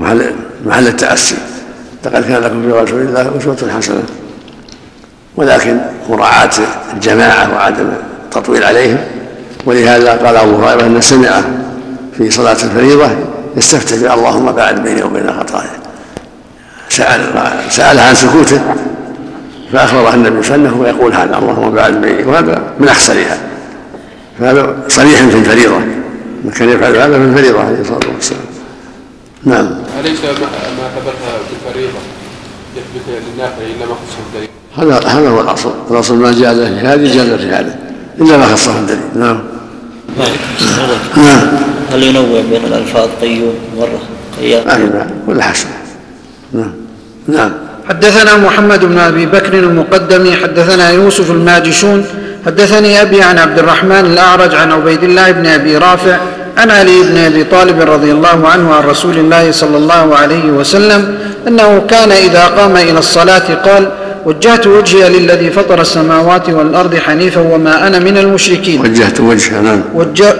محل 0.00 0.34
محل 0.66 0.86
التأسي. 0.86 1.36
لقد 2.04 2.28
كان 2.28 2.42
لكم 2.42 2.62
في 2.62 2.68
رسول 2.68 3.00
الله 3.00 3.32
أسوة 3.38 3.72
حسنة. 3.76 4.02
ولكن 5.36 5.78
مراعاة 6.08 6.50
الجماعة 6.94 7.54
وعدم 7.54 7.88
التطويل 8.24 8.64
عليهم. 8.64 8.98
ولهذا 9.66 10.12
قال 10.12 10.36
أبو 10.36 10.56
هريرة 10.56 10.86
أن 10.86 11.00
سمع 11.00 11.40
في 12.18 12.30
صلاة 12.30 12.52
الفريضة 12.52 13.10
يستفتح 13.56 14.12
اللهم 14.12 14.52
باعد 14.52 14.82
بيني 14.82 15.02
وبين 15.02 15.32
خطاياي 15.32 15.70
سأل 16.88 17.20
سألها 17.70 18.08
عن 18.08 18.14
سكوته 18.14 18.60
فأخبرها 19.72 20.14
النبي 20.14 20.42
صلى 20.42 20.54
الله 20.54 20.68
عليه 20.68 20.78
وسلم 20.78 20.80
ويقول 20.80 21.14
هذا 21.14 21.38
اللهم 21.38 21.70
باعد 21.70 22.00
بيني 22.00 22.24
وهذا 22.24 22.62
من 22.78 22.88
أخسرها 22.88 23.38
فهذا 24.40 24.76
صريح 24.88 25.22
في 25.22 25.36
الفريضة 25.36 25.80
كان 26.54 26.68
يفعل 26.68 26.96
هذا 26.96 27.18
في 27.18 27.24
الفريضة 27.24 27.60
عليه 27.60 27.80
الصلاة 27.80 28.14
والسلام. 28.14 28.42
نعم. 29.44 29.70
أليس 30.00 30.20
ما 30.20 30.28
ثبت 30.96 31.14
في 31.48 31.68
الفريضة 31.68 31.98
يثبت 32.76 33.08
للنافع 33.08 33.62
إلا 33.62 33.86
ما 33.86 33.94
خصه 33.94 34.18
الدليل 34.28 34.48
هذا 34.78 34.98
هذا 34.98 35.28
هو 35.28 35.40
الأصل. 35.40 35.72
الأصل 35.90 36.16
ما 36.16 36.32
جاز 36.32 36.58
في 36.58 36.86
هذه 36.86 37.16
جاز 37.16 37.30
في 37.30 37.48
هذا 37.48 37.76
إلا 38.20 38.36
ما 38.36 38.46
خصه 38.46 38.78
الدليل. 38.78 39.00
نعم. 39.14 39.40
نعم. 41.16 41.46
هل 41.92 42.02
ينوع 42.02 42.40
بين 42.50 42.64
الألفاظ 42.64 43.08
قيوم 43.20 43.54
مرة؟ 43.78 44.00
قيام 44.40 44.62
في 44.62 45.06
ولا 45.26 45.42
حسن. 45.42 45.68
نعم. 46.52 46.72
نعم. 47.28 47.50
حدثنا 47.88 48.36
محمد 48.36 48.84
بن 48.84 48.98
أبي 48.98 49.26
بكر 49.26 49.54
المقدمي 49.54 50.36
حدثنا 50.36 50.90
يوسف 50.90 51.30
الماجشون 51.30 52.04
حدثني 52.46 53.02
أبي 53.02 53.22
عن 53.22 53.38
عبد 53.38 53.58
الرحمن 53.58 54.00
الأعرج 54.00 54.54
عن 54.54 54.72
عبيد 54.72 55.02
الله 55.02 55.30
بن 55.30 55.46
أبي 55.46 55.76
رافع 55.76 56.18
عن 56.58 56.70
علي 56.70 57.02
بن 57.02 57.16
أبي 57.16 57.44
طالب 57.44 57.80
رضي 57.80 58.12
الله 58.12 58.48
عنه 58.48 58.74
عن 58.74 58.84
رسول 58.84 59.18
الله 59.18 59.52
صلى 59.52 59.76
الله 59.76 60.16
عليه 60.16 60.44
وسلم 60.44 61.18
أنه 61.48 61.82
كان 61.90 62.12
إذا 62.12 62.46
قام 62.46 62.76
إلى 62.76 62.98
الصلاة 62.98 63.54
قال 63.54 63.90
وجهت 64.26 64.66
وجهي 64.66 65.08
للذي 65.08 65.50
فطر 65.50 65.80
السماوات 65.80 66.48
والأرض 66.48 66.94
حنيفا 66.96 67.40
وما 67.40 67.86
أنا 67.86 67.98
من 67.98 68.18
المشركين. 68.18 68.80
وجهت 68.80 69.20
وجهه 69.20 69.60
نعم. 69.60 69.80
وجه 69.94 70.34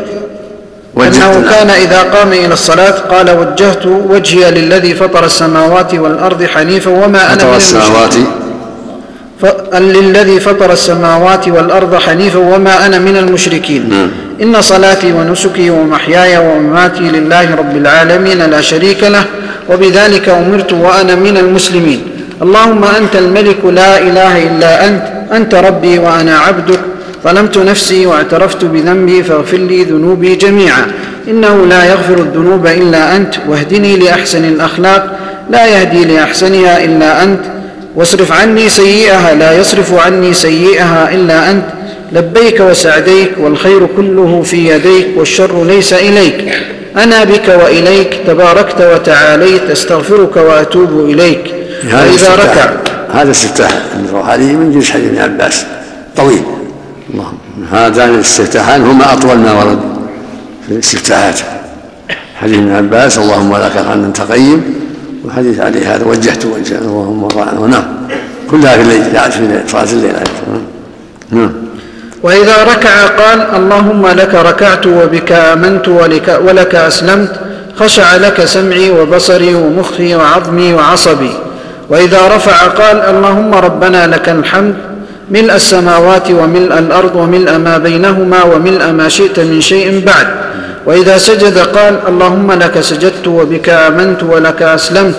وجهت 0.95 1.15
أنه 1.23 1.39
نعم. 1.39 1.51
كان 1.51 1.71
إذا 1.71 2.03
قام 2.03 2.33
إلى 2.33 2.55
الصلاة 2.55 2.91
قال 2.91 3.31
وجهت 3.31 3.87
وجهي 3.87 4.51
للذي 4.51 4.95
فطر 4.95 5.25
السماوات 5.25 5.95
والأرض 5.95 6.45
حنيفا 6.45 6.91
وما 6.91 7.33
أنا 7.33 7.45
من 7.45 7.51
المشركين. 7.51 8.27
للذي 9.75 10.41
فطر 10.41 10.73
السماوات 10.73 11.49
والأرض 11.49 11.95
حنيفا 11.95 12.39
وما 12.39 12.87
أنا 12.87 12.99
من 12.99 13.17
المشركين. 13.17 13.89
نعم. 13.91 14.11
إن 14.43 14.63
صلاتي 14.63 15.13
ونسكي 15.13 15.71
ومحياي 15.71 16.39
ومماتي 16.39 17.01
لله 17.01 17.55
رب 17.55 17.77
العالمين 17.77 18.39
لا 18.39 18.61
شريك 18.61 19.05
له 19.05 19.25
وبذلك 19.71 20.29
أمرت 20.29 20.73
وأنا 20.73 21.15
من 21.15 21.37
المسلمين. 21.37 22.12
اللهم 22.43 22.85
أنت 22.85 23.17
الملك 23.17 23.65
لا 23.65 23.99
إله 23.99 24.43
إلا 24.49 24.87
أنت 24.87 25.03
أنت 25.33 25.55
ربي 25.55 25.99
وأنا 25.99 26.39
عبدك. 26.39 26.81
ظلمت 27.25 27.59
نفسي 27.59 28.07
واعترفت 28.07 28.65
بذنبي 28.65 29.23
فاغفر 29.23 29.57
لي 29.57 29.85
ذنوبي 29.85 30.37
جميعا. 30.37 30.87
إنه 31.29 31.67
لا 31.67 31.85
يغفر 31.85 32.19
الذنوب 32.19 32.67
إلا 32.67 33.17
أنت. 33.17 33.35
واهدني 33.49 33.97
لأحسن 33.97 34.45
الأخلاق 34.45 35.19
لا 35.51 35.67
يهدي 35.67 36.05
لأحسنها 36.05 36.85
إلا 36.85 37.23
أنت. 37.23 37.41
واصرف 37.97 38.33
عني 38.33 38.69
سيئها 38.69 39.35
لا 39.35 39.53
يصرف 39.53 39.95
عني 39.95 40.35
سيئها 40.35 41.15
إلا 41.15 41.51
أنت. 41.51 41.65
لبيك 42.13 42.61
وسعديك 42.61 43.31
والخير 43.39 43.87
كله 43.97 44.43
في 44.43 44.69
يديك 44.69 45.07
والشر 45.17 45.65
ليس 45.65 45.93
إليك. 45.93 46.53
أنا 46.97 47.25
بك 47.25 47.49
وإليك 47.65 48.21
تباركت 48.27 48.81
وتعاليت 48.95 49.71
أستغفرك 49.71 50.37
وأتوب 50.37 51.11
إليك. 51.11 51.55
هذا 51.91 52.35
ركع. 52.35 52.71
هذا 53.13 53.31
استفتاح 53.31 53.83
علي 54.15 54.53
من 54.53 54.73
جنس 54.73 54.91
حديث 54.91 55.07
ابن 55.07 55.19
عباس. 55.19 55.65
طويل. 56.17 56.43
اللهم. 57.11 57.39
هذان 57.73 58.15
الاستفتاحان 58.15 58.83
هما 58.83 59.13
أطول 59.13 59.39
ما 59.39 59.53
ورد 59.53 59.81
في 60.67 60.73
الاستفتاحات 60.73 61.41
حديث 62.41 62.57
ابن 62.57 62.73
عباس 62.75 63.19
اللهم 63.19 63.57
لك 63.57 63.77
الحمد 63.77 64.05
أنت 64.05 64.21
قيم. 64.21 64.83
وحديث 65.25 65.61
علي 65.61 65.87
هذا 65.87 66.05
وجهت 66.05 66.45
وجهه 66.45 66.79
اللهم 66.79 67.29
عنه 67.37 67.67
نعم. 67.67 67.85
كلها 68.51 68.77
في 68.77 68.83
الليل 68.83 69.05
في 69.05 69.69
صلاة 69.69 69.93
الليل. 69.93 70.13
نعم. 71.31 71.53
وإذا 72.23 72.65
ركع 72.65 73.07
قال 73.07 73.41
اللهم 73.57 74.07
لك 74.07 74.35
ركعت 74.35 74.87
وبك 74.87 75.33
آمنت 75.33 75.89
ولك, 75.89 76.41
ولك 76.45 76.75
أسلمت. 76.75 77.41
خشع 77.77 78.17
لك 78.17 78.45
سمعي 78.45 78.91
وبصري 78.91 79.55
ومخي 79.55 80.15
وعظمي 80.15 80.75
وعصبي. 80.75 81.31
وإذا 81.89 82.37
رفع 82.37 82.67
قال 82.67 83.01
اللهم 83.01 83.55
ربنا 83.55 84.07
لك 84.07 84.29
الحمد 84.29 84.75
ملء 85.31 85.55
السماوات 85.55 86.31
وملء 86.31 86.79
الأرض 86.79 87.17
وملء 87.17 87.59
ما 87.59 87.79
بينهما 87.79 88.45
وملء 88.45 88.93
ما 88.93 89.09
شئت 89.09 89.41
من 89.41 89.61
شيء 89.61 90.03
بعد. 90.07 90.27
وإذا 90.87 91.19
سجد 91.19 91.59
قال 91.59 91.99
اللهم 92.09 92.53
لك 92.53 92.81
سجدت 92.81 93.29
وبك 93.29 93.69
آمنت 93.69 94.23
ولك 94.23 94.63
أسلمت. 94.63 95.15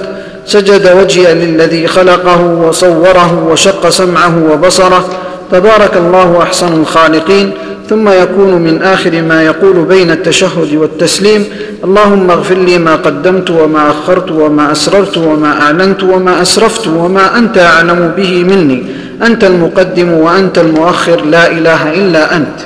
سجد 0.46 0.92
وجهي 0.98 1.34
للذي 1.34 1.88
خلقه 1.88 2.42
وصوره 2.42 3.48
وشق 3.50 3.90
سمعه 3.90 4.36
وبصره. 4.52 5.10
تبارك 5.52 5.98
الله 5.98 6.44
أحسن 6.44 6.74
الخالقين. 6.82 7.52
ثم 7.94 8.10
يكون 8.10 8.54
من 8.54 8.82
آخر 8.82 9.22
ما 9.22 9.44
يقول 9.44 9.86
بين 9.86 10.12
التشهد 10.12 10.74
والتسليم 10.74 11.46
اللهم 11.84 12.32
اغفر 12.32 12.56
لي 12.56 12.78
ما 12.78 12.96
قدمت 12.96 13.50
وما 13.50 13.92
أخرت 13.92 14.32
وما 14.32 14.72
أسررت 14.72 15.18
وما 15.18 15.62
أعلنت 15.62 16.04
وما 16.04 16.42
أسرفت 16.42 16.88
وما 16.88 17.38
أنت 17.38 17.58
أعلم 17.58 18.14
به 18.18 18.44
مني. 18.44 18.84
أنت 19.24 19.44
المقدم 19.44 20.12
وأنت 20.12 20.58
المؤخر 20.58 21.22
لا 21.26 21.52
إله 21.52 21.94
إلا 21.94 22.36
أنت. 22.36 22.60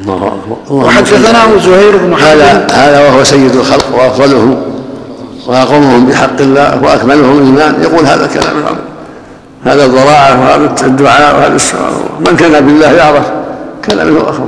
الله 0.00 0.16
أكبر. 0.16 0.56
اللهم 0.70 0.84
وحدثناه 0.84 1.58
زهير 1.58 1.96
بن 1.96 2.12
هذا 2.14 2.66
هذا 2.72 3.00
وهو 3.00 3.24
سيد 3.24 3.54
الخلق 3.56 3.86
وافضلهم 3.94 4.62
وأقومهم 5.46 6.06
بحق 6.06 6.40
الله 6.40 6.82
وأكملهم 6.82 7.38
ايمان 7.46 7.82
يقول 7.82 8.06
هذا 8.06 8.24
الكلام 8.24 8.58
العظيم 8.58 8.88
هذا 9.64 9.84
الضراعة 9.84 10.40
وهذا 10.40 10.86
الدعاء 10.86 11.36
وهذا 11.36 11.56
السؤال 11.56 11.92
من 12.20 12.36
كان 12.36 12.66
بالله 12.66 12.92
يعرف؟ 12.92 13.37
كان 13.88 14.06
منه 14.06 14.20
اخف 14.20 14.40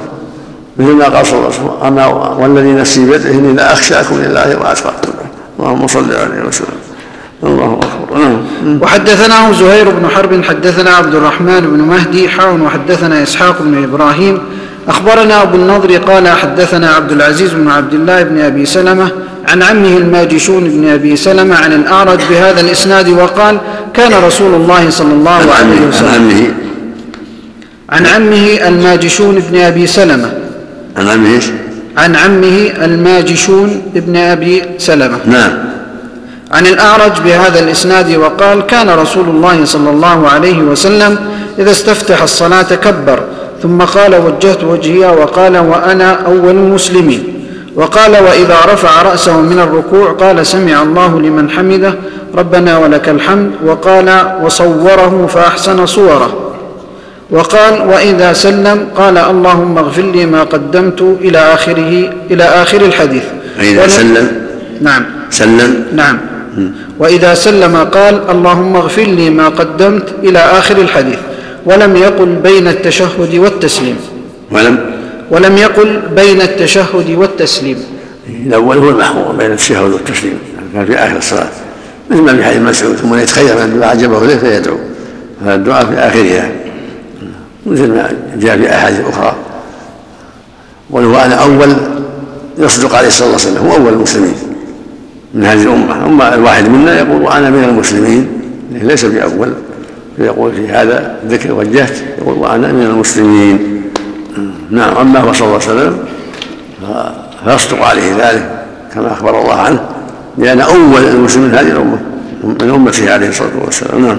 مثل 0.78 0.92
ما 0.92 1.04
قال 1.04 1.26
صلى 1.26 1.38
الله. 1.38 1.78
عليه 1.82 2.06
وسلم 2.06 2.42
والذي 2.42 2.72
نفسي 2.72 3.06
بيده 3.06 3.30
إني 3.30 3.52
لا 3.52 3.72
أخشاكم 3.72 4.16
لله 4.16 4.56
واتقاكم 4.60 5.08
له 5.18 5.26
اللهم 5.58 5.86
صل 5.86 6.12
عليه 6.12 6.48
وسلم. 6.48 6.66
الله 7.42 7.80
أكبر. 7.82 8.18
نعم. 8.18 8.82
وحدثناه 8.82 9.52
زهير 9.52 9.90
بن 9.90 10.08
حرب 10.08 10.44
حدثنا 10.44 10.90
عبد 10.90 11.14
الرحمن 11.14 11.60
بن 11.60 11.80
مهدي 11.80 12.28
حاون 12.28 12.60
وحدثنا 12.60 13.22
إسحاق 13.22 13.62
بن 13.62 13.84
إبراهيم. 13.84 14.38
أخبرنا 14.88 15.42
أبو 15.42 15.56
النضر 15.56 15.96
قال 15.96 16.28
حدثنا 16.28 16.90
عبد 16.90 17.12
العزيز 17.12 17.52
بن 17.52 17.70
عبد 17.70 17.94
الله 17.94 18.22
بن 18.22 18.40
أبي 18.40 18.66
سلمة 18.66 19.08
عن 19.48 19.62
عمه 19.62 19.96
الماجشون 19.96 20.64
بن 20.64 20.88
أبي 20.88 21.16
سلمة 21.16 21.56
عن 21.56 21.72
الأعرج 21.72 22.18
بهذا 22.30 22.60
الإسناد 22.60 23.08
وقال 23.08 23.58
كان 23.94 24.12
رسول 24.26 24.54
الله 24.54 24.90
صلى 24.90 25.12
الله 25.12 25.30
عليه 25.30 25.52
عن 25.52 25.88
وسلم 25.88 26.08
عمه 26.08 26.69
عن 27.92 28.06
عمه 28.06 28.68
الماجشون 28.68 29.34
بن 29.50 29.60
أبي 29.60 29.86
سلمة. 29.86 30.32
عن 30.96 31.08
عمه 31.08 31.34
إيش؟ 31.34 31.44
عن 31.96 32.16
عمه 32.16 32.72
الماجشون 32.84 33.82
بن 33.94 34.16
أبي 34.16 34.62
سلمة. 34.78 35.18
نعم. 35.26 35.70
عن 36.52 36.66
الأعرج 36.66 37.20
بهذا 37.24 37.60
الإسناد 37.60 38.16
وقال 38.16 38.66
كان 38.66 38.90
رسول 38.90 39.28
الله 39.28 39.64
صلى 39.64 39.90
الله 39.90 40.28
عليه 40.28 40.58
وسلم 40.58 41.18
إذا 41.58 41.70
استفتح 41.70 42.22
الصلاة 42.22 42.62
كبر 42.62 43.20
ثم 43.62 43.78
قال 43.78 44.14
وجهت 44.14 44.64
وجهي 44.64 45.06
وقال 45.06 45.58
وأنا 45.58 46.12
أول 46.26 46.50
المسلمين 46.50 47.24
وقال 47.74 48.10
وإذا 48.10 48.56
رفع 48.72 49.02
رأسه 49.02 49.40
من 49.40 49.58
الركوع 49.58 50.12
قال 50.12 50.46
سمع 50.46 50.82
الله 50.82 51.20
لمن 51.20 51.50
حمده 51.50 51.94
ربنا 52.34 52.78
ولك 52.78 53.08
الحمد 53.08 53.50
وقال 53.64 54.36
وصوره 54.42 55.26
فأحسن 55.34 55.86
صوره 55.86 56.49
وقال 57.30 57.80
وإذا 57.88 58.32
سلم 58.32 58.86
قال 58.96 59.18
اللهم 59.18 59.78
اغفر 59.78 60.02
لي 60.02 60.26
ما 60.26 60.42
قدمت 60.42 61.00
إلى 61.20 61.38
آخره 61.38 62.10
إلى 62.30 62.44
آخر 62.44 62.80
الحديث. 62.80 63.22
ولم- 63.58 63.88
سلم؟ 63.88 64.28
نعم. 64.80 65.04
سلم؟ 65.30 65.84
نعم. 65.94 66.18
وإذا 66.98 67.34
سلم 67.34 67.76
قال 67.76 68.30
اللهم 68.30 68.76
اغفر 68.76 69.02
لي 69.02 69.30
ما 69.30 69.48
قدمت 69.48 70.04
إلى 70.22 70.38
آخر 70.38 70.78
الحديث. 70.78 71.18
ولم 71.66 71.96
يقل 71.96 72.26
بين 72.42 72.68
التشهد 72.68 73.34
والتسليم. 73.34 73.96
ولم؟ 74.50 74.78
ولم 75.30 75.58
يقل 75.58 76.00
بين 76.16 76.40
التشهد 76.40 77.10
والتسليم. 77.10 77.84
الأول 78.46 78.78
هو 78.78 78.88
المحظور 78.90 79.32
بين 79.38 79.52
التشهد 79.52 79.92
والتسليم. 79.92 80.38
كان 80.74 80.86
في 80.86 80.94
آخر 80.96 81.16
الصلاة. 81.16 81.48
مثل 82.10 82.20
ما 82.22 82.36
في 82.36 82.44
حديث 82.44 82.58
مسعود 82.58 82.96
ثم 82.96 83.14
يتخير 83.14 83.54
من 83.56 83.62
الدعاء 83.62 83.90
عجبه 83.90 84.26
له 84.26 84.36
فيدعو. 84.36 84.76
هذا 85.44 85.54
الدعاء 85.54 85.86
في 85.86 85.94
اخرها 85.98 86.50
مثل 87.66 87.88
ما 87.88 88.10
جاء 88.36 88.58
في 88.58 88.74
احاديث 88.74 89.00
أخرى. 89.08 89.34
وهو 90.90 91.16
أنا 91.16 91.34
أول 91.34 91.76
يصدق 92.58 92.94
عليه 92.94 93.08
صلى 93.08 93.26
الله 93.26 93.40
عليه 93.40 93.50
وسلم 93.50 93.66
هو 93.66 93.76
أول 93.76 93.92
المسلمين 93.92 94.34
من 95.34 95.44
هذه 95.44 95.62
الأمة. 95.62 96.06
أما 96.06 96.34
الواحد 96.34 96.68
منا 96.68 96.98
يقول 96.98 97.22
وأنا 97.22 97.50
من 97.50 97.64
المسلمين 97.64 98.28
ليس 98.72 99.04
بأول 99.04 99.52
فيقول 100.16 100.52
في 100.52 100.68
هذا 100.68 101.16
الذكر 101.24 101.52
وجهت 101.52 101.96
يقول 102.18 102.38
وأنا 102.38 102.72
من 102.72 102.82
المسلمين. 102.82 103.82
نعم 104.70 104.96
أما 104.96 105.20
هو 105.20 105.32
صلى 105.32 105.48
الله 105.48 105.60
عليه 105.60 105.72
وسلم 105.72 105.98
فيصدق 107.44 107.82
عليه 107.84 108.16
ذلك 108.18 108.64
كما 108.94 109.12
أخبر 109.12 109.40
الله 109.40 109.54
عنه 109.54 109.80
لأن 110.38 110.60
أول 110.60 111.04
المسلمين 111.08 111.50
هذه 111.54 111.70
الأمة 111.70 111.98
من 112.44 112.70
أمته 112.70 113.12
عليه 113.12 113.28
الصلاة 113.28 113.50
والسلام. 113.64 114.06
نعم. 114.06 114.18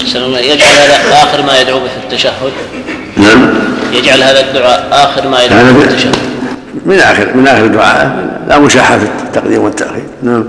أحسن 0.00 0.22
الله 0.22 0.38
يجعل 0.38 0.72
هذا 0.72 0.96
آخر 1.22 1.42
ما 1.42 1.60
يدعو 1.60 1.78
به 1.78 1.88
في 1.88 2.04
التشهد؟ 2.04 2.52
نعم. 3.16 3.54
يجعل 3.92 4.22
هذا 4.22 4.40
الدعاء 4.40 4.88
آخر 4.92 5.28
ما 5.28 5.42
يدعو 5.44 5.58
به 5.58 5.80
في 5.80 5.88
التشهد؟ 5.88 6.16
من 6.86 6.98
اخر 6.98 7.36
من 7.36 7.46
آخر 7.46 7.64
الدعاء. 7.64 8.28
لا 8.48 8.58
مشاحة 8.58 8.98
في 8.98 9.04
التقديم 9.04 9.62
والتأخير. 9.62 10.04
نعم. 10.22 10.44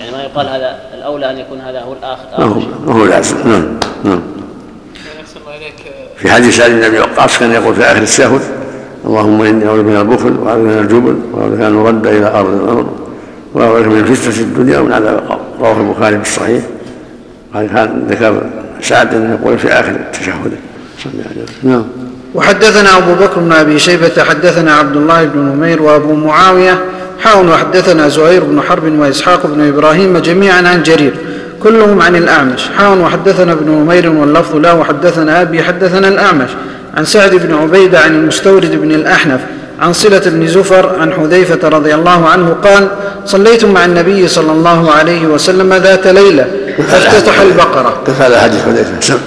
يعني 0.00 0.12
ما 0.12 0.22
يقال 0.22 0.48
هذا 0.48 0.76
الأولى 0.94 1.30
أن 1.30 1.38
يكون 1.38 1.60
هذا 1.60 1.80
هو 1.80 1.92
الآخر 1.92 2.24
ما 2.38 2.44
هو 2.44 2.58
آخر. 2.58 2.68
ما 2.86 2.92
هو 2.92 3.04
لازم 3.04 3.36
نعم. 3.44 3.66
نعم. 4.04 4.20
في 6.16 6.30
حديث 6.30 6.56
سعد 6.56 6.70
بن 6.70 6.84
أبي 6.84 6.98
وقاص 6.98 7.38
كان 7.38 7.52
يقول 7.52 7.74
في 7.74 7.82
آخر 7.82 8.02
التشهد 8.02 8.40
اللهم 9.04 9.42
إني 9.42 9.66
أعوذ 9.66 9.82
من 9.82 9.96
البخل 9.96 10.36
وأعوذ 10.38 10.60
من 10.60 10.78
الجبن 10.78 11.22
وأعوذ 11.32 11.56
بك 11.56 11.60
أن 11.60 11.72
نرد 11.72 12.06
إلى 12.06 12.26
أرض 12.26 12.62
الامر 12.62 12.86
وأعوذ 13.54 13.82
بك 13.82 13.86
من 13.86 14.14
فتنة 14.14 14.40
الدنيا 14.40 14.78
ومن 14.78 14.92
عذاب 14.92 15.14
القبر 15.14 15.40
رواه 15.60 15.80
البخاري 15.80 16.16
في 16.16 16.22
الصحيح. 16.22 16.62
قال 17.54 17.66
كان 17.68 18.06
ذكر 18.08 18.42
سعد 18.82 19.38
يقول 19.40 19.58
في 19.58 19.68
آخر 19.68 19.90
التشهد. 19.90 20.52
نعم. 21.62 21.84
وحدثنا 22.34 22.96
أبو 22.96 23.14
بكر 23.14 23.40
بن 23.40 23.52
أبي 23.52 23.78
شيبة 23.78 24.22
حدثنا 24.28 24.74
عبد 24.74 24.96
الله 24.96 25.24
بن 25.24 25.40
نمير 25.40 25.82
وأبو 25.82 26.14
معاوية 26.14 26.84
حاون 27.24 27.48
وحدثنا 27.48 28.08
زهير 28.08 28.44
بن 28.44 28.60
حرب 28.60 28.98
وإسحاق 28.98 29.46
بن 29.46 29.68
إبراهيم 29.68 30.18
جميعا 30.18 30.68
عن 30.68 30.82
جرير 30.82 31.14
كلهم 31.62 32.02
عن 32.02 32.16
الأعمش. 32.16 32.68
حاون 32.78 33.00
وحدثنا 33.00 33.52
ابن 33.52 33.70
نمير 33.70 34.10
واللفظ 34.10 34.56
له 34.56 34.74
وحدثنا 34.74 35.42
أبي 35.42 35.62
حدثنا 35.62 36.08
الأعمش. 36.08 36.50
عن 36.96 37.04
سعد 37.04 37.34
بن 37.34 37.54
عبيدة 37.54 38.00
عن 38.00 38.14
المستورد 38.14 38.80
بن 38.80 38.90
الأحنف 38.90 39.40
عن 39.80 39.92
صلة 39.92 40.22
بن 40.26 40.46
زفر 40.46 40.96
عن 41.00 41.12
حذيفة 41.12 41.68
رضي 41.68 41.94
الله 41.94 42.28
عنه 42.28 42.56
قال 42.64 42.88
صليت 43.24 43.64
مع 43.64 43.84
النبي 43.84 44.28
صلى 44.28 44.52
الله 44.52 44.90
عليه 44.90 45.26
وسلم 45.26 45.74
ذات 45.74 46.06
ليلة 46.06 46.46
فافتتح 46.82 47.40
البقرة. 47.40 48.02
كفى 48.06 48.22
هذا 48.22 48.42
حديث 48.42 48.60
حذيفه 48.64 49.00
سم 49.00 49.18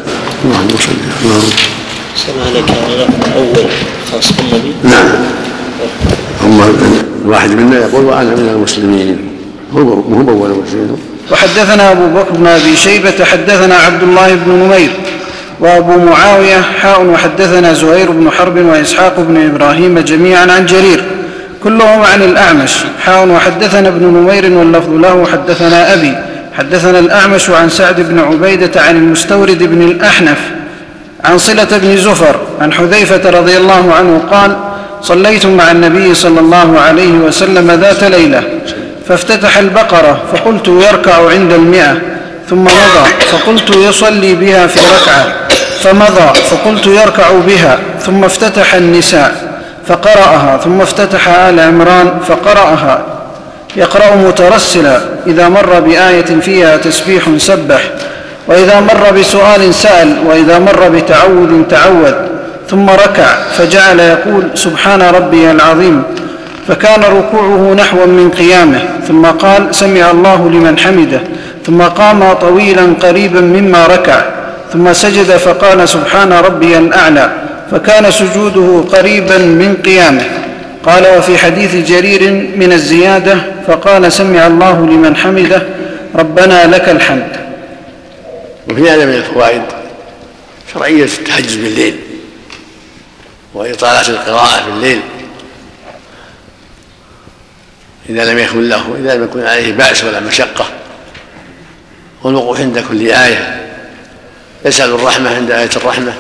اللهم 0.45 0.67
صل 0.67 0.91
اللهم 1.23 1.49
سمع 2.15 2.45
لك 2.55 2.69
الأول 3.27 3.69
خاص 4.11 4.31
بالنبي. 4.33 4.73
نعم. 4.83 5.07
هم 6.43 6.61
الواحد 7.25 7.51
منا 7.51 7.79
يقول 7.79 8.05
وأنا 8.05 8.29
من 8.29 8.49
المسلمين. 8.55 9.29
هو 9.73 9.79
هو 9.79 10.29
أول 10.29 10.51
المسلمين 10.51 10.97
وحدثنا 11.31 11.91
أبو 11.91 12.07
بكر 12.07 12.31
بن 12.31 12.47
أبي 12.47 12.75
شيبة 12.75 13.25
حدثنا 13.25 13.75
عبد 13.75 14.03
الله 14.03 14.35
بن 14.35 14.51
نمير 14.51 14.89
وأبو 15.59 15.97
معاوية 15.97 16.61
حاء 16.81 17.05
وحدثنا 17.05 17.73
زهير 17.73 18.11
بن 18.11 18.31
حرب 18.31 18.57
وإسحاق 18.57 19.19
بن 19.19 19.49
إبراهيم 19.49 19.99
جميعا 19.99 20.51
عن 20.51 20.65
جرير. 20.65 21.03
كلهم 21.63 22.01
عن 22.01 22.21
الأعمش. 22.21 22.71
حاء 23.05 23.27
وحدثنا 23.27 23.87
ابن 23.87 24.05
نمير 24.05 24.51
واللفظ 24.57 24.89
له 24.89 25.27
حدثنا 25.31 25.93
أبي. 25.93 26.13
حدثنا 26.59 26.99
الأعمش 26.99 27.49
عن 27.49 27.69
سعد 27.69 28.01
بن 28.01 28.19
عبيدة 28.19 28.81
عن 28.81 28.97
المستورد 28.97 29.63
بن 29.63 29.81
الأحنف 29.81 30.37
عن 31.23 31.37
صلة 31.37 31.77
بن 31.77 31.97
زفر 31.97 32.35
عن 32.61 32.73
حذيفة 32.73 33.29
رضي 33.29 33.57
الله 33.57 33.93
عنه 33.93 34.21
قال 34.31 34.55
صليت 35.01 35.45
مع 35.45 35.71
النبي 35.71 36.15
صلى 36.15 36.39
الله 36.39 36.79
عليه 36.79 37.11
وسلم 37.11 37.71
ذات 37.71 38.03
ليلة 38.03 38.43
فافتتح 39.07 39.57
البقرة 39.57 40.21
فقلت 40.33 40.67
يركع 40.67 41.29
عند 41.29 41.53
المئة 41.53 42.01
ثم 42.49 42.63
مضى 42.63 43.09
فقلت 43.31 43.75
يصلي 43.75 44.35
بها 44.35 44.67
في 44.67 44.79
ركعة 44.79 45.33
فمضى 45.81 46.39
فقلت 46.49 46.87
يركع 46.87 47.31
بها 47.47 47.79
ثم 48.01 48.23
افتتح 48.23 48.73
النساء 48.73 49.59
فقرأها 49.87 50.57
ثم 50.63 50.81
افتتح 50.81 51.27
آل 51.27 51.59
عمران 51.59 52.19
فقرأها 52.27 53.18
يقرأ 53.75 54.15
مترسلا 54.15 54.99
إذا 55.27 55.49
مر 55.49 55.79
بآية 55.79 56.39
فيها 56.41 56.77
تسبيح 56.77 57.23
سبح 57.37 57.81
وإذا 58.47 58.79
مر 58.79 59.11
بسؤال 59.19 59.73
سأل 59.73 60.15
وإذا 60.25 60.59
مر 60.59 60.89
بتعوذ 60.89 61.63
تعوذ 61.69 62.13
ثم 62.69 62.89
ركع 62.89 63.27
فجعل 63.57 63.99
يقول 63.99 64.43
سبحان 64.55 65.01
ربي 65.01 65.51
العظيم 65.51 66.03
فكان 66.67 67.01
ركوعه 67.01 67.73
نحوا 67.73 68.05
من 68.05 68.29
قيامه 68.29 68.79
ثم 69.07 69.25
قال 69.25 69.75
سمع 69.75 70.11
الله 70.11 70.49
لمن 70.49 70.77
حمده 70.77 71.21
ثم 71.65 71.81
قام 71.81 72.33
طويلا 72.33 72.93
قريبا 73.01 73.41
مما 73.41 73.87
ركع 73.87 74.21
ثم 74.73 74.93
سجد 74.93 75.37
فقال 75.37 75.89
سبحان 75.89 76.33
ربي 76.33 76.77
الأعلى 76.77 77.31
فكان 77.71 78.11
سجوده 78.11 78.83
قريبا 78.97 79.37
من 79.37 79.77
قيامه. 79.85 80.38
قال 80.85 81.17
وفي 81.17 81.37
حديث 81.37 81.75
جرير 81.75 82.31
من 82.55 82.71
الزيادة 82.71 83.37
فقال 83.67 84.11
سمع 84.11 84.47
الله 84.47 84.85
لمن 84.85 85.15
حمده 85.15 85.63
ربنا 86.15 86.67
لك 86.67 86.89
الحمد. 86.89 87.49
وفي 88.69 88.89
هذا 88.89 89.05
من 89.05 89.13
الفوائد 89.13 89.61
شرعية 90.73 91.03
التهجد 91.03 91.63
بالليل 91.63 91.99
وإطالة 93.53 94.09
القراءة 94.09 94.63
في 94.63 94.69
الليل. 94.69 95.01
إذا 98.09 98.31
لم 98.31 98.37
يكن 98.37 98.69
له 98.69 98.95
إذا 98.99 99.15
لم 99.15 99.23
يكن 99.23 99.43
عليه 99.43 99.73
بأس 99.73 100.03
ولا 100.03 100.19
مشقة 100.19 100.65
والوقوف 102.23 102.59
عند 102.59 102.79
كل 102.79 103.11
آية 103.11 103.69
يسأل 104.65 104.89
الرحمة 104.89 105.35
عند 105.35 105.51
آية 105.51 105.69
الرحمة 105.75 106.13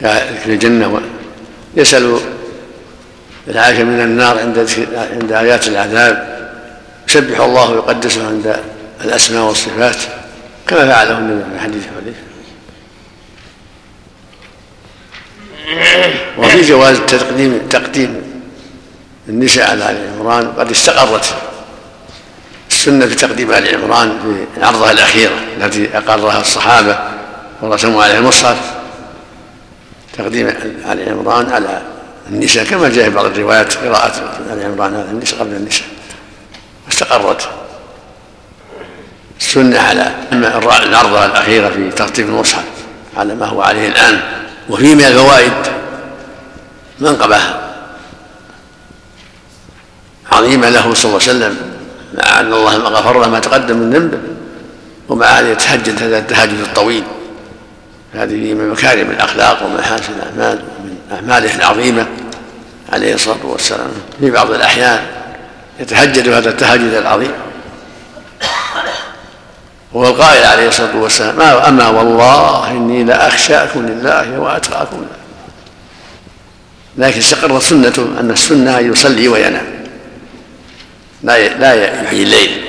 كذكر 0.00 0.52
الجنة 0.52 1.00
يسأل 1.76 2.20
العافية 3.48 3.82
من 3.82 4.00
النار 4.00 4.38
عند 4.38 4.68
عند 5.12 5.32
آيات 5.32 5.68
العذاب. 5.68 6.34
يسبح 7.08 7.40
الله 7.40 7.70
ويقدسه 7.70 8.26
عند 8.26 8.56
الأسماء 9.04 9.42
والصفات 9.42 9.96
كما 10.66 10.92
فعله 10.92 11.18
النبي 11.18 11.44
في 11.54 11.60
حديث 11.60 11.82
حذيفة 11.96 12.18
وفي 16.38 16.62
جواز 16.62 17.00
تقديم 17.00 17.58
تقديم 17.70 18.22
النساء 19.28 19.70
على 19.70 19.90
آل 19.90 20.08
عمران 20.18 20.52
قد 20.52 20.70
استقرت 20.70 21.34
السنة 22.70 23.06
في 23.06 23.14
تقديم 23.14 23.52
آل 23.52 23.74
عمران 23.74 24.18
في 24.22 24.58
العرضه 24.58 24.90
الاخيره 24.90 25.34
التي 25.56 25.96
أقرها 25.96 26.40
الصحابة 26.40 26.98
ورسموا 27.62 28.04
عليها 28.04 28.18
المصحف. 28.18 28.56
تقديم 30.18 30.48
آل 30.92 31.08
عمران 31.08 31.52
على 31.52 31.82
النساء 32.30 32.64
كما 32.64 32.88
جاء 32.88 33.04
في 33.04 33.14
بعض 33.14 33.24
الروايات 33.24 33.76
قراءة 33.76 34.12
آل 34.52 34.62
عمران 34.64 34.94
على 34.94 35.10
النساء 35.10 35.40
قبل 35.40 35.52
النساء. 35.52 35.86
واستقرت 36.86 37.48
السنة 39.40 39.78
على 39.78 40.14
العرضة 40.32 41.24
الأخيرة 41.24 41.68
في 41.68 41.90
ترتيب 41.90 42.28
المصحف 42.28 42.64
على 43.16 43.34
ما 43.34 43.46
هو 43.46 43.62
عليه 43.62 43.88
الآن 43.88 44.20
وفيه 44.68 44.94
من 44.94 45.04
الفوائد 45.04 45.52
منقبة 47.00 47.40
عظيمة 50.32 50.68
له 50.68 50.94
صلى 50.94 51.04
الله 51.04 51.22
عليه 51.22 51.30
وسلم 51.30 51.56
مع 52.14 52.40
أن 52.40 52.52
الله 52.52 52.76
غفر 52.76 53.20
له 53.20 53.28
ما 53.28 53.38
تقدم 53.38 53.76
من 53.76 53.90
ذنبه 53.90 54.18
ومع 55.08 55.26
هذا 55.26 55.52
يتهجد 55.52 56.02
هذا 56.02 56.18
التهجد 56.18 56.58
الطويل. 56.60 57.04
هذه 58.14 58.54
من 58.54 58.70
مكارم 58.70 59.10
الأخلاق 59.10 59.66
ومحاسن 59.66 60.12
الأعمال. 60.12 60.58
ومن 60.78 60.93
أعماله 61.12 61.54
العظيمة 61.54 62.06
عليه 62.92 63.14
الصلاة 63.14 63.46
والسلام. 63.46 63.90
في 64.20 64.30
بعض 64.30 64.50
الأحيان 64.50 65.06
يتهجد 65.80 66.28
هذا 66.28 66.50
التهجد 66.50 66.94
العظيم. 66.94 67.32
وهو 69.92 70.08
القائل 70.08 70.44
عليه 70.44 70.68
الصلاة 70.68 70.96
والسلام 70.96 71.40
أما 71.40 71.88
والله 71.88 72.70
إني 72.70 73.04
لاخشاكم 73.04 73.86
لله 73.86 74.38
وأتقاكم. 74.38 74.96
له 74.96 75.06
لكن 77.06 77.18
استقرت 77.18 77.62
سنته 77.62 78.20
أن 78.20 78.30
السنة 78.30 78.78
ان 78.78 78.92
يصلي 78.92 79.28
وينام. 79.28 79.66
لا 81.22 81.48
لا 81.48 82.02
يحيي 82.02 82.22
الليل. 82.22 82.64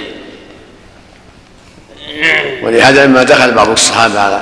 ولهذا 2.63 3.06
لما 3.06 3.24
دخل 3.24 3.52
بعض 3.52 3.69
الصحابة 3.69 4.19
على 4.19 4.41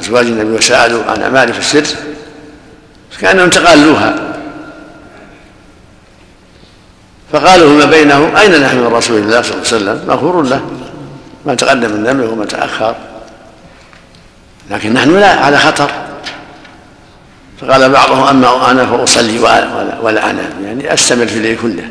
أزواج 0.00 0.26
النبي 0.26 0.50
وسألوا 0.50 1.04
عن 1.04 1.22
أعماله 1.22 1.52
في 1.52 1.58
السر 1.58 1.96
كأنهم 3.20 3.48
تقالوها. 3.48 4.14
فقالوا 7.32 7.68
فيما 7.68 7.90
بينهم 7.90 8.36
أين 8.36 8.60
نحن 8.60 8.76
من 8.76 8.86
رسول 8.86 9.18
الله 9.18 9.42
صلى 9.42 9.52
الله 9.52 9.66
عليه 9.66 9.76
وسلم؟ 9.76 10.04
مغفور 10.08 10.42
له. 10.42 10.60
ما 11.46 11.54
تقدم 11.54 11.90
من 11.90 12.04
ذنبه 12.04 12.28
وما 12.28 12.44
تأخر. 12.44 12.94
لكن 14.70 14.92
نحن 14.92 15.20
لا 15.20 15.30
على 15.30 15.58
خطر. 15.58 15.90
فقال 17.60 17.92
بعضهم 17.92 18.24
أما 18.24 18.70
أنا 18.70 18.86
فأصلي 18.86 19.38
ولا, 20.02 20.30
أنام 20.30 20.50
يعني 20.64 20.94
أستمر 20.94 21.26
في 21.26 21.36
الليل 21.36 21.58
كله. 21.62 21.88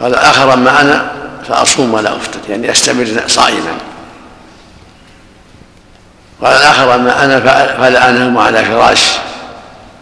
قال 0.00 0.14
آخر 0.14 0.54
أما 0.54 0.80
أنا 0.80 1.12
فأصوم 1.48 1.94
ولا 1.94 2.16
أفطر. 2.16 2.38
يعني 2.48 2.70
أستمر 2.70 3.06
صائما. 3.26 3.72
قال 6.42 6.52
الآخر 6.52 6.94
أما 6.94 7.24
أنا 7.24 7.40
فلا 7.76 8.10
أنام 8.10 8.38
على 8.38 8.64
فراش. 8.64 9.18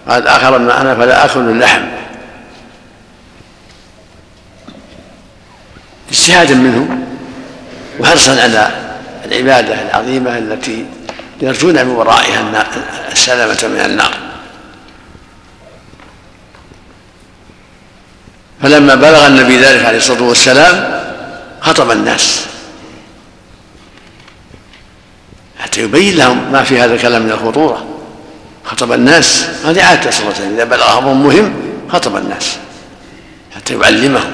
قال 0.08 0.22
الآخر 0.22 0.56
أما 0.56 0.80
أنا 0.80 0.94
فلا 0.94 1.24
آكل 1.24 1.40
اللحم. 1.40 1.82
اجتهادا 6.10 6.54
منهم 6.54 7.04
وحرصا 7.98 8.42
على 8.42 8.70
العبادة 9.24 9.82
العظيمة 9.82 10.38
التي 10.38 10.86
يرجون 11.40 11.86
من 11.86 11.90
ورائها 11.90 12.66
السلامة 13.12 13.58
من 13.62 13.80
النار. 13.80 14.14
فلما 18.62 18.94
بلغ 18.94 19.26
النبي 19.26 19.56
ذلك 19.56 19.84
عليه 19.84 19.98
الصلاة 19.98 20.22
والسلام 20.22 21.02
خطب 21.60 21.90
الناس. 21.90 22.46
حتى 25.58 25.82
يبين 25.82 26.16
لهم 26.16 26.52
ما 26.52 26.62
في 26.62 26.80
هذا 26.80 26.94
الكلام 26.94 27.22
من 27.22 27.30
الخطورة. 27.30 27.87
خطب 28.68 28.92
الناس. 28.92 29.46
هذه 29.64 29.84
عادة 29.84 30.10
صلى 30.10 30.20
الله 30.20 30.34
عليه 30.34 30.44
وسلم. 30.44 30.54
إذا 30.54 30.64
بلغ 30.64 30.98
أمر 30.98 31.12
مهم 31.12 31.54
خطب 31.92 32.16
الناس 32.16 32.56
حتى 33.56 33.74
يعلمهم. 33.74 34.30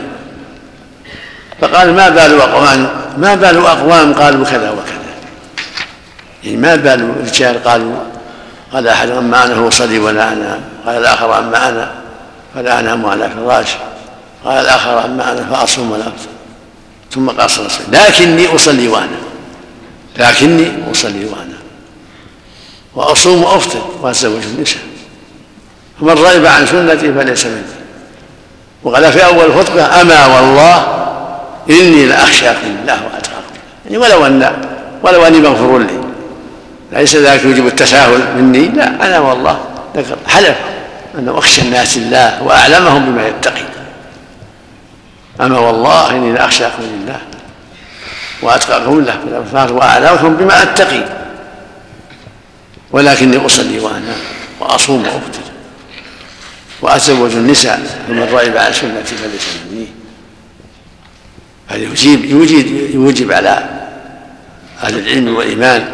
فقال 1.61 1.95
ما 1.95 2.09
بال 2.09 2.41
أقوام؟ 2.41 2.89
ما 3.19 3.35
بال 3.35 3.67
أقوام؟ 3.67 4.15
قالوا 4.15 4.45
كذا 4.45 4.71
وكذا. 4.71 5.15
يعني 6.45 6.57
ما 6.57 6.75
بال 6.75 7.15
رجال؟ 7.27 7.65
قالوا 7.65 7.95
قال 8.73 8.89
أحد 8.89 9.11
أما 9.11 9.45
أنا 9.45 9.55
هو 9.55 9.71
صلي 9.71 9.99
ولا 9.99 10.33
أنام 10.33 10.61
قال 10.87 10.97
الآخر 10.97 11.39
أما 11.39 11.69
أنا 11.69 11.95
فلا 12.55 12.81
أنام 12.81 13.07
على 13.07 13.31
فراش. 13.31 13.69
قال 14.45 14.65
الآخر 14.65 15.05
أما 15.05 15.33
أنا 15.33 15.47
فأصوم 15.51 15.91
ولا 15.91 16.03
أفطر. 16.03 16.29
ثم 17.11 17.31
قال 17.31 17.51
صلى 17.51 17.67
الله 17.67 17.77
عليه 17.77 18.09
وسلم 18.09 18.29
لكني 18.29 18.55
أصلي 18.57 18.89
وأنا. 18.89 19.19
لكني 20.19 20.73
أصلي 20.91 21.25
وأنا. 21.25 21.54
وأصوم 22.95 23.43
وأفطر 23.43 23.83
وأتزوج 24.03 24.43
النساء. 24.43 24.83
فمن 26.01 26.11
رغب 26.11 26.47
عن 26.47 26.67
سنتي 26.67 27.13
فليس 27.13 27.47
مني 27.47 27.63
وقال 28.83 29.13
في 29.13 29.25
أول 29.25 29.45
الخطبة 29.45 30.01
أما 30.01 30.27
والله 30.27 30.87
إني 31.71 32.07
لأخشاكم 32.07 32.77
الله 32.83 33.01
وأتقاكم 33.05 33.55
يعني 33.85 33.99
ولو 33.99 34.27
أن 34.27 34.57
ولو 35.03 35.27
أني 35.27 35.41
مغفور 35.41 35.79
لي. 35.79 36.01
ليس 36.93 37.17
ذلك 37.17 37.45
يوجب 37.45 37.67
التساهل 37.67 38.21
مني؟ 38.37 38.69
لا 38.69 39.07
أنا 39.07 39.19
والله 39.19 39.59
ذكر 39.97 40.17
حلف 40.29 40.57
أنه 41.19 41.39
أخشى 41.39 41.63
الناس 41.63 41.97
الله 41.97 42.43
وأعلمهم 42.43 43.05
بما 43.05 43.29
يتقي. 43.29 43.65
أما 45.41 45.59
والله 45.59 46.11
إني 46.11 46.33
لأخشاكم 46.33 46.83
لله 46.83 47.19
وأتقاكم 48.43 49.01
له 49.01 49.45
في 49.53 49.73
وأعلمكم 49.73 50.37
بما 50.37 50.63
أتقي. 50.63 51.24
ولكني 52.95 53.47
أصلي 53.47 53.79
وأنام 53.81 54.19
وأصوم 54.61 55.05
وأفطر 55.05 55.43
وأتزوج 56.81 57.33
النساء 57.33 58.05
فمن 58.09 58.23
رغب 58.23 58.57
عن 58.57 58.73
سنتي 58.73 59.17
فليس 59.17 59.43
مني 59.71 59.87
هذا 61.67 61.83
يجيب 61.83 62.25
يوجب 62.25 62.67
يوجب 62.95 63.33
على 63.33 63.81
أهل 64.83 64.99
العلم 64.99 65.37
والإيمان 65.37 65.89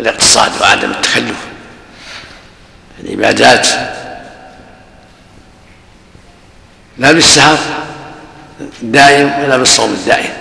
الاقتصاد 0.00 0.50
وعدم 0.60 0.90
التكلف 0.90 1.36
العبادات 3.04 3.68
لا 6.98 7.12
بالسهر 7.12 7.58
الدائم 8.82 9.44
ولا 9.44 9.56
بالصوم 9.56 9.90
الدائم. 9.90 10.32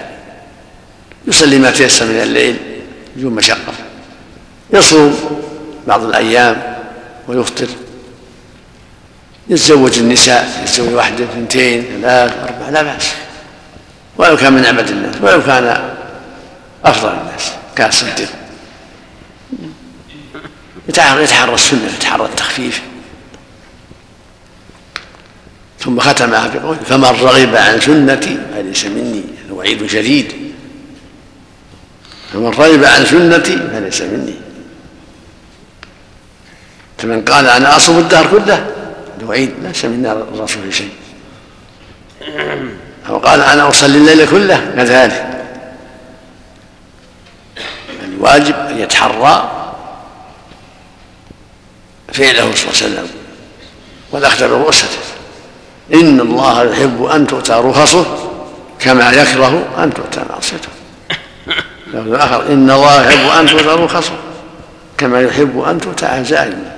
يصلي 1.27 1.59
ما 1.59 1.71
تيسر 1.71 2.05
من 2.05 2.21
الليل 2.21 2.57
بدون 3.15 3.33
مشقة. 3.33 3.73
يصوم 4.73 5.37
بعض 5.87 6.03
الأيام 6.03 6.75
ويفطر. 7.27 7.67
يتزوج 9.49 9.99
النساء 9.99 10.61
يتزوج 10.63 10.93
واحدة 10.93 11.25
اثنتين 11.25 11.83
ثلاث 12.01 12.33
أربعة 12.43 12.69
لا 12.69 12.83
بأس. 12.83 13.07
ولو 14.17 14.37
كان 14.37 14.53
من 14.53 14.65
أعبد 14.65 14.89
الناس 14.89 15.15
ولو 15.21 15.43
كان 15.43 15.93
أفضل 16.85 17.09
الناس 17.09 17.51
كالصديق 17.75 18.29
يتحرى 20.89 21.53
السنة 21.53 21.91
يتحرى 21.97 22.25
التخفيف. 22.25 22.81
ثم 25.79 25.99
ختمها 25.99 26.47
بقول 26.47 26.77
فمن 26.85 27.03
رغب 27.03 27.55
عن 27.55 27.81
سنتي 27.81 28.37
فليس 28.55 28.85
مني 28.85 29.23
وعيد 29.51 29.87
شديد. 29.87 30.33
فمن 32.33 32.47
رغب 32.47 32.83
عن 32.83 33.05
سنتي 33.05 33.57
فليس 33.57 34.01
مني. 34.01 34.46
فمن 36.97 37.21
قال 37.25 37.47
أنا 37.47 37.75
أصوم 37.75 37.97
الدهر 37.97 38.27
كله 38.27 38.65
الوعيد 39.19 39.53
ليس 39.61 39.85
منا 39.85 40.11
الرسول 40.11 40.71
في 40.71 40.77
شيء. 40.77 40.89
أو 43.09 43.17
قال 43.17 43.41
أنا 43.41 43.69
أصلي 43.69 43.97
الليل 43.97 44.29
كله 44.29 44.71
كذلك 44.75 45.27
الواجب 48.03 48.55
أن 48.55 48.77
يتحرى 48.77 49.51
فعله 52.13 52.55
صلى 52.55 52.71
الله 52.71 52.81
عليه 52.81 52.93
وسلم 52.93 53.07
والأخذ 54.11 54.49
برؤسته 54.49 54.99
إن 55.93 56.19
الله 56.19 56.63
يحب 56.63 57.03
أن 57.05 57.27
تؤتى 57.27 57.53
رخصه 57.53 58.05
كما 58.79 59.11
يكره 59.11 59.67
أن 59.77 59.93
تؤتى 59.93 60.21
معصيته. 60.29 60.69
لفظ 61.93 62.13
آخر 62.13 62.47
إن 62.53 62.71
الله 62.71 63.09
يحب 63.09 63.39
أن 63.39 63.47
تؤتى 63.47 63.83
رخصه 63.83 64.17
كما 64.97 65.21
يحب 65.21 65.59
أن 65.59 65.79
تؤتى 65.81 66.05
عزائمه 66.05 66.76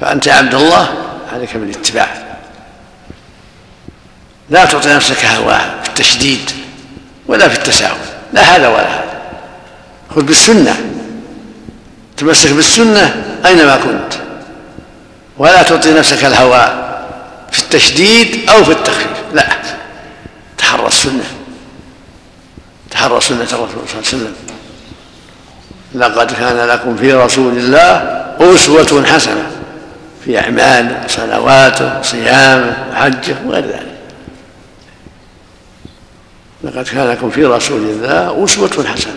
فأنت 0.00 0.28
عبد 0.28 0.54
الله 0.54 0.88
عليك 1.32 1.56
بالاتباع 1.56 2.08
لا 4.50 4.64
تعطي 4.64 4.88
نفسك 4.88 5.24
هواه 5.24 5.82
في 5.82 5.88
التشديد 5.88 6.50
ولا 7.26 7.48
في 7.48 7.58
التساهل 7.58 7.96
لا 8.32 8.42
هذا 8.42 8.68
ولا 8.68 8.88
هذا. 8.88 9.20
خذ 10.14 10.22
بالسنة. 10.22 10.76
تمسك 12.16 12.52
بالسنة 12.52 13.24
أينما 13.46 13.76
كنت. 13.76 14.20
ولا 15.38 15.62
تعطي 15.62 15.92
نفسك 15.92 16.24
الهوى 16.24 16.88
في 17.52 17.58
التشديد 17.58 18.50
أو 18.50 18.64
في 18.64 18.72
التخفيف. 18.72 19.18
لا. 19.32 19.46
تحرى 20.58 20.86
السنة. 20.86 21.24
تحرى 22.90 23.20
سنة 23.20 23.36
الرسول 23.36 23.68
صلى 23.68 23.82
الله 23.84 23.96
عليه 23.96 24.00
وسلم. 24.00 24.34
لقد 25.94 26.32
كان 26.32 26.68
لكم 26.68 26.96
في 26.96 27.12
رسول 27.12 27.58
الله 27.58 27.84
أسوة 28.40 29.04
حسنة. 29.06 29.57
في 30.28 30.38
أعماله 30.38 31.06
صلواته 31.06 32.02
صيامه 32.02 32.76
وحجه 32.92 33.36
وغير 33.46 33.64
ذلك. 33.64 33.98
لقد 36.64 36.84
كان 36.84 37.08
لكم 37.08 37.30
في 37.30 37.44
رسول 37.44 37.82
الله 37.82 38.44
أسوة 38.44 38.84
حسنة. 38.94 39.14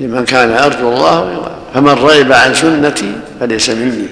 لمن 0.00 0.24
كان 0.24 0.50
يرجو 0.50 0.88
الله 0.88 1.50
فمن 1.74 1.88
رغب 1.88 2.32
عن 2.32 2.54
سنتي 2.54 3.12
فليس 3.40 3.70
مني. 3.70 4.06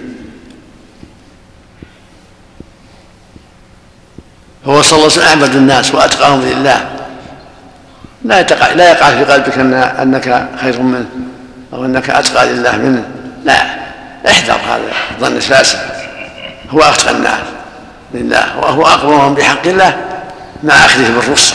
هو 4.65 4.83
صلى 4.83 4.99
الله 4.99 5.13
عليه 5.13 5.21
وسلم 5.23 5.43
أعبد 5.43 5.57
الناس 5.57 5.95
وأتقاهم 5.95 6.43
لله. 6.43 6.91
لا 8.25 8.41
يقع 8.41 8.73
لا 8.73 8.91
يقع 8.91 9.11
في 9.11 9.25
قلبك 9.33 9.59
ان 9.59 9.75
أنك 9.75 10.49
خير 10.61 10.83
منه 10.83 11.07
أو 11.73 11.85
أنك 11.85 12.11
أتقى 12.11 12.53
لله 12.53 12.77
منه. 12.77 13.09
لا. 13.45 13.80
احذر 14.27 14.53
هذا 14.55 14.93
الظن 15.11 15.37
الفاسد. 15.37 15.79
هو 16.71 16.81
اتقى 16.81 17.11
الناس 17.11 17.41
لله 18.15 18.59
وهو 18.59 18.87
أقومهم 18.87 19.35
بحق 19.35 19.67
الله 19.67 20.05
مع 20.63 20.75
أخذه 20.75 21.11
بالرخصة 21.17 21.55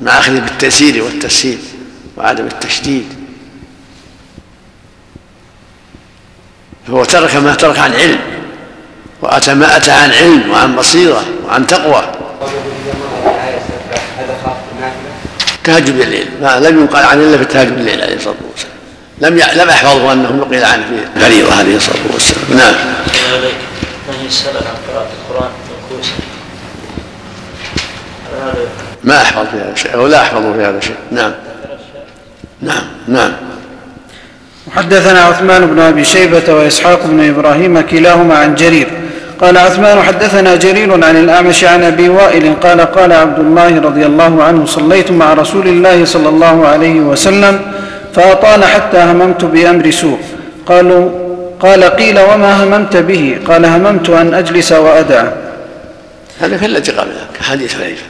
مع 0.00 0.18
أخذه 0.18 0.38
بالتيسير 0.40 1.02
والتسهيل 1.02 1.58
وعدم 2.16 2.46
التشديد. 2.46 3.08
فهو 6.88 7.04
ترك 7.04 7.36
ما 7.36 7.54
ترك 7.54 7.78
عن 7.78 7.92
علم 7.92 8.18
وأتى 9.22 9.54
ما 9.54 9.76
أتى 9.76 9.90
عن 9.90 10.10
علم 10.10 10.50
وعن 10.50 10.76
بصيرة 10.76 11.24
وعن 11.46 11.66
تقوى. 11.66 12.12
تهجد 15.64 15.98
بالليل 15.98 16.28
ما 16.42 16.60
لم 16.60 16.80
ينقل 16.80 17.02
عن 17.02 17.20
الا 17.20 17.36
في 17.36 17.42
التهجد 17.42 17.76
بالليل 17.76 18.02
عليه 18.02 18.16
الصلاة 18.16 18.34
والسلام. 18.34 18.49
لم 19.20 19.34
لم 19.34 19.68
احفظه 19.68 20.12
انه 20.12 20.32
نقل 20.32 20.64
عنه 20.64 20.84
في 20.86 21.16
الفريضه 21.16 21.54
عليه 21.54 21.76
الصلاة 21.76 22.02
والسلام. 22.12 22.44
نعم. 22.50 22.74
يسأل 24.26 24.56
عن 24.56 24.92
قراءة 24.92 25.08
القرآن 25.20 25.50
منكوسا 25.90 26.12
ما 29.04 29.22
أحفظ 29.22 29.46
في 29.46 29.56
هذا 29.56 29.74
شيء 29.74 29.94
أو 29.94 30.06
لا 30.06 30.22
احفظ 30.22 30.52
في 30.56 30.64
هذا 30.64 30.80
شيء 30.80 30.96
نعم. 31.10 31.32
نعم 32.62 32.82
نعم. 33.08 33.32
حدثنا 34.76 35.20
عثمان 35.20 35.66
بن 35.66 35.78
أبي 35.78 36.04
شيبة 36.04 36.54
وإسحاق 36.54 37.06
بن 37.06 37.28
إبراهيم 37.28 37.80
كلاهما 37.80 38.38
عن 38.38 38.54
جرير. 38.54 38.88
قال 39.40 39.58
عثمان 39.58 40.02
حدثنا 40.02 40.56
جرير 40.56 40.92
عن 41.04 41.16
الأعمش 41.16 41.64
عن 41.64 41.82
أبي 41.82 42.08
وائل 42.08 42.54
قال 42.62 42.80
قال 42.80 43.12
عبد 43.12 43.38
الله 43.38 43.80
رضي 43.80 44.06
الله 44.06 44.42
عنه 44.42 44.66
صليت 44.66 45.10
مع 45.10 45.34
رسول 45.34 45.68
الله 45.68 46.04
صلى 46.04 46.28
الله 46.28 46.66
عليه 46.66 47.00
وسلم 47.00 47.60
فأطال 48.14 48.64
حتى 48.64 48.98
هممت 48.98 49.44
بأمر 49.44 49.90
سوء. 49.90 50.18
قالوا 50.66 51.10
قال 51.60 51.84
قيل 51.84 52.20
وما 52.20 52.64
هممت 52.64 52.96
به؟ 52.96 53.38
قال 53.46 53.66
هممت 53.66 54.10
أن 54.10 54.34
أجلس 54.34 54.72
وأدع. 54.72 55.32
هذا 56.40 56.56
في 56.56 56.66
الذي 56.66 56.92
قبله 56.92 57.26
كحديث 57.38 57.74
حذيفة 57.74 58.02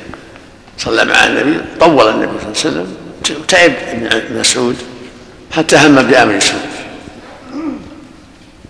صلى 0.78 1.04
مع 1.04 1.26
النبي 1.26 1.60
طول 1.80 2.08
النبي 2.08 2.32
صلى 2.54 2.70
الله 2.70 2.80
عليه 2.80 2.90
وسلم 3.30 3.42
تعب 3.48 3.72
ابن 3.92 4.40
مسعود 4.40 4.76
حتى 5.56 5.76
هم 5.76 6.02
بأمر 6.02 6.38
سوء. 6.40 6.60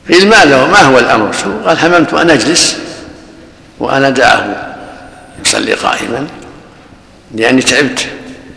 قيل 0.08 0.28
ما 0.28 0.44
له 0.44 0.66
ما 0.66 0.80
هو 0.82 0.98
الأمر 0.98 1.30
قال 1.66 1.78
هممت 1.78 2.14
أن 2.14 2.30
أجلس 2.30 2.78
وأنا 3.80 4.10
دعه 4.10 4.76
يصلي 5.44 5.74
قائما. 5.74 6.26
لأني 7.34 7.62
تعبت 7.62 8.06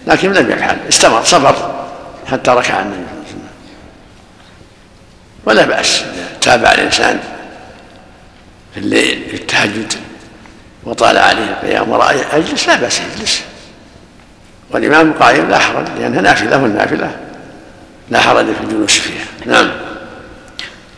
لكن 0.08 0.34
لم 0.34 0.52
يفعل 0.52 0.78
استمر 0.90 1.24
صبر. 1.24 1.83
حتى 2.32 2.52
ركع 2.52 2.82
النبي 2.82 2.96
صلى 2.96 3.02
الله 3.02 3.12
عليه 3.12 3.28
وسلم. 3.28 3.50
ولا 5.46 5.66
بأس 5.66 6.04
تابع 6.42 6.72
الإنسان 6.72 7.20
في 8.74 8.80
الليل 8.80 9.24
في 9.30 9.36
التهجد 9.36 9.94
وطال 10.84 11.18
عليه 11.18 11.44
القيام 11.44 11.90
ورأى 11.90 12.16
اجلس 12.32 12.68
لا 12.68 12.76
بأس 12.76 13.02
يجلس. 13.02 13.42
والإمام 14.72 15.14
قائم 15.14 15.50
لا 15.50 15.60
حرج 15.60 15.86
لأنها 16.00 16.22
نافلة 16.22 16.64
والنافلة 16.64 17.12
لا 18.10 18.20
حرج 18.20 18.46
في 18.46 18.64
الجلوس 18.64 19.00
فيها. 19.00 19.26
نعم. 19.46 19.72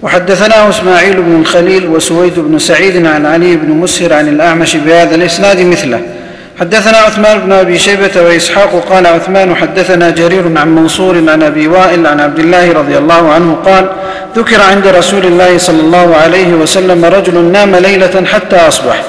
وحدثناه 0.01 0.69
إسماعيل 0.69 1.21
بن 1.21 1.41
الخليل 1.41 1.88
وسويد 1.88 2.39
بن 2.39 2.59
سعيد 2.59 3.05
عن 3.05 3.25
علي 3.25 3.55
بن 3.55 3.69
مسهر 3.69 4.13
عن 4.13 4.27
الأعمش 4.27 4.75
بهذا 4.75 5.15
الإسناد 5.15 5.59
مثله. 5.59 6.14
حدثنا 6.59 6.97
عثمان 6.97 7.39
بن 7.39 7.51
أبي 7.51 7.77
شيبة 7.77 8.21
وإسحاق 8.21 8.85
قال 8.89 9.07
عثمان 9.07 9.55
حدثنا 9.55 10.09
جرير 10.09 10.57
عن 10.57 10.75
منصور 10.75 11.17
عن 11.17 11.43
أبي 11.43 11.67
وائل 11.67 12.07
عن 12.07 12.19
عبد 12.19 12.39
الله 12.39 12.73
رضي 12.73 12.97
الله 12.97 13.31
عنه 13.31 13.57
قال 13.65 13.89
ذكر 14.35 14.61
عند 14.61 14.87
رسول 14.87 15.25
الله 15.25 15.57
صلى 15.57 15.81
الله 15.81 16.15
عليه 16.15 16.53
وسلم 16.53 17.05
رجل 17.05 17.43
نام 17.43 17.75
ليلة 17.75 18.25
حتى 18.25 18.55
أصبح. 18.55 19.03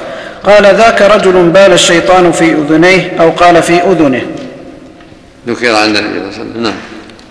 قال 0.44 0.62
ذاك 0.62 1.02
رجل 1.02 1.32
بال 1.32 1.72
الشيطان 1.72 2.32
في 2.32 2.52
أذنيه 2.52 3.12
أو 3.20 3.30
قال 3.30 3.62
في 3.62 3.82
أذنه. 3.82 4.22
ذكر 5.48 5.74
عند 5.74 5.96
النبي 5.96 6.32
صلى 6.32 6.42
الله 6.42 6.50
عليه 6.50 6.50
وسلم. 6.50 6.62
نعم. 6.62 6.74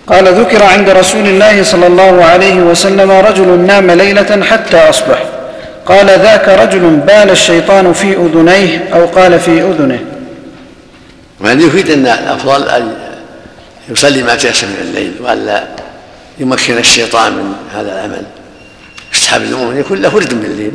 قال 0.07 0.27
ذكر 0.27 0.63
عند 0.63 0.89
رسول 0.89 1.27
الله 1.27 1.63
صلى 1.63 1.87
الله 1.87 2.25
عليه 2.25 2.55
وسلم 2.55 3.11
رجل 3.11 3.59
نام 3.59 3.91
ليلة 3.91 4.43
حتى 4.43 4.77
أصبح. 4.77 5.23
قال 5.85 6.05
ذاك 6.05 6.47
رجل 6.47 6.79
بال 6.79 7.29
الشيطان 7.29 7.93
في 7.93 8.13
أذنيه 8.13 8.93
أو 8.93 9.05
قال 9.05 9.39
في 9.39 9.61
أذنه. 9.61 9.99
وهذا 11.39 11.61
يفيد 11.61 11.89
أن 11.89 12.07
الأفضل 12.07 12.69
أن 12.69 12.95
يصلي 13.89 14.23
ما 14.23 14.35
تيسر 14.35 14.67
من 14.67 14.77
الليل 14.81 15.13
والا 15.19 15.67
يمكن 16.39 16.77
الشيطان 16.77 17.33
من 17.33 17.55
هذا 17.73 17.93
العمل؟ 17.93 18.25
يستحب 19.13 19.41
للمؤمن 19.41 19.79
يكون 19.79 20.01
له 20.01 20.15
ورد 20.15 20.33
من 20.33 20.45
الليل 20.45 20.71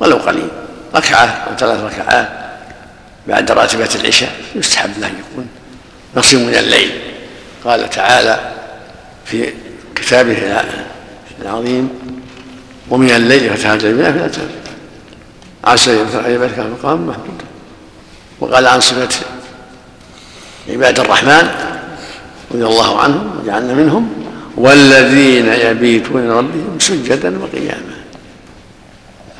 ولو 0.00 0.16
قليل. 0.16 0.48
ركعة 0.94 1.24
أو 1.24 1.56
ثلاث 1.56 1.80
ركعات 1.80 2.28
بعد 3.26 3.50
راتبة 3.50 3.88
العشاء 4.00 4.30
يستحب 4.54 4.90
له 5.00 5.06
يكون 5.06 5.48
نصيب 6.16 6.40
من 6.40 6.54
الليل. 6.54 6.90
قال 7.64 7.90
تعالى 7.90 8.40
في 9.24 9.52
كتابه 9.94 10.36
العظيم 11.42 11.90
ومن 12.90 13.10
الليل 13.10 13.56
فتهجد 13.56 13.86
بنافلة 13.86 14.30
عسى 15.64 16.02
أن 16.26 16.30
يبارك 16.30 16.58
مقام 16.58 17.06
محمود. 17.06 17.42
وقال 18.40 18.66
عن 18.66 18.80
صفة 18.80 19.08
عباد 20.68 21.00
الرحمن 21.00 21.48
رضي 22.54 22.64
الله 22.64 23.00
عنهم 23.00 23.40
وجعلنا 23.42 23.74
منهم 23.74 24.12
والذين 24.56 25.46
يبيتون 25.46 26.30
ربهم 26.30 26.78
سجدا 26.78 27.38
وقياما. 27.38 27.96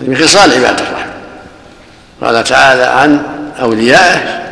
هذه 0.00 0.09
من 0.09 0.16
خصال 0.16 0.52
عباد 0.52 0.80
الرحمن. 0.80 1.12
قال 2.22 2.44
تعالى 2.44 2.82
عن 2.82 3.22
أوليائه 3.61 4.42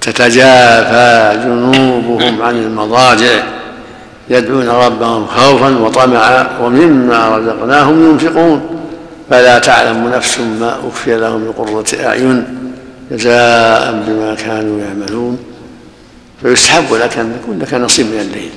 تتجافى 0.00 1.40
جنوبهم 1.44 2.42
عن 2.42 2.56
المضاجع. 2.56 3.59
يدعون 4.30 4.68
ربهم 4.68 5.26
خوفا 5.26 5.78
وطمعا 5.78 6.58
ومما 6.60 7.38
رزقناهم 7.38 8.10
ينفقون. 8.10 8.80
فلا 9.30 9.58
تعلم 9.58 10.08
نفس 10.08 10.38
ما 10.38 10.78
أخفي 10.88 11.16
لهم 11.16 11.40
من 11.40 11.52
قرة 11.52 12.06
أعين 12.06 12.44
جزاء 13.10 14.04
بما 14.06 14.34
كانوا 14.34 14.80
يعملون. 14.80 15.38
فيستحب 16.42 16.94
لك 16.94 17.18
ان 17.18 17.38
يكون 17.42 17.58
لك 17.58 17.74
نصيب 17.74 18.06
من 18.06 18.20
الليل. 18.20 18.50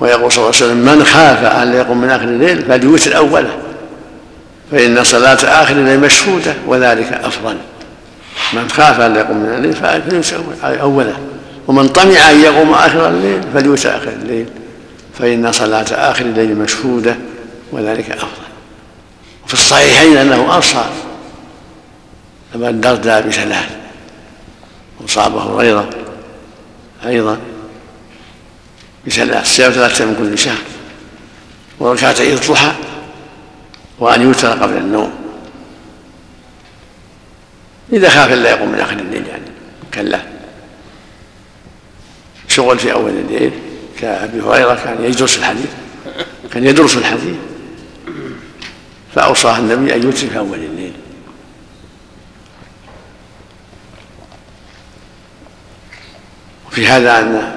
ويقول 0.00 0.32
صلى 0.32 0.44
الله 0.44 0.56
عليه 0.56 0.66
وسلم 0.66 0.76
من 0.76 1.04
خاف 1.04 1.44
أن 1.44 1.72
يقوم 1.72 2.00
من 2.00 2.10
آخر 2.10 2.24
الليل 2.24 2.62
فليوتر 2.62 3.16
أوله. 3.16 3.58
فإن 4.70 5.04
صلاة 5.04 5.62
آخر 5.62 5.76
الليل 5.76 6.00
مشهودة 6.00 6.54
وذلك 6.66 7.12
أفضل. 7.12 7.56
من 8.52 8.68
خاف 8.68 9.00
أن 9.00 9.16
يقوم 9.16 9.36
من 9.36 9.54
الليل 9.54 9.72
فليوتر 9.72 10.40
أوله. 10.64 11.16
ومن 11.66 11.88
طمع 11.88 12.30
أن 12.30 12.40
يقوم 12.40 12.72
آخر 12.72 13.08
الليل 13.08 13.42
فليوتر 13.54 13.96
آخر 13.96 14.08
الليل. 14.08 14.48
فإن 15.18 15.52
صلاة 15.52 15.86
آخر 16.10 16.24
الليل 16.24 16.56
مشهودة 16.58 17.16
وذلك 17.72 18.10
أفضل. 18.10 18.44
وفي 19.44 19.54
الصحيحين 19.54 20.16
أنه 20.16 20.54
اوصى 20.54 20.84
ابا 22.54 22.70
الدرداء 22.70 23.28
بثلاث 23.28 23.70
وصابه 25.00 25.42
هريرة 25.42 25.90
أيضا 27.06 27.38
بثلاث 29.06 29.46
صيام 29.46 29.72
ثلاثة 29.72 30.04
من 30.04 30.14
كل 30.14 30.38
شهر. 30.38 30.62
وركعتي 31.80 32.34
الضحى 32.34 32.72
وأن 33.98 34.22
يوتر 34.22 34.50
قبل 34.50 34.76
النوم. 34.76 35.12
إذا 37.92 38.08
خاف 38.08 38.32
إلا 38.32 38.50
يقوم 38.50 38.68
من 38.68 38.80
آخر 38.80 38.96
الليل 38.96 39.26
يعني 39.26 39.44
كلا. 39.94 40.33
شغل 42.54 42.78
في 42.78 42.92
أول 42.92 43.10
الليل 43.10 43.52
كأبي 44.00 44.40
هريرة 44.40 44.74
كان 44.84 45.04
يدرس 45.04 45.38
الحديث 45.38 45.70
كان 46.52 46.66
يدرس 46.66 46.96
الحديث. 46.96 47.36
فأوصاه 49.14 49.58
النبي 49.58 49.94
أن 49.94 50.02
يوتر 50.02 50.26
في 50.26 50.38
أول 50.38 50.58
الليل. 50.58 50.92
وفي 56.66 56.86
هذا 56.86 57.18
أن 57.18 57.54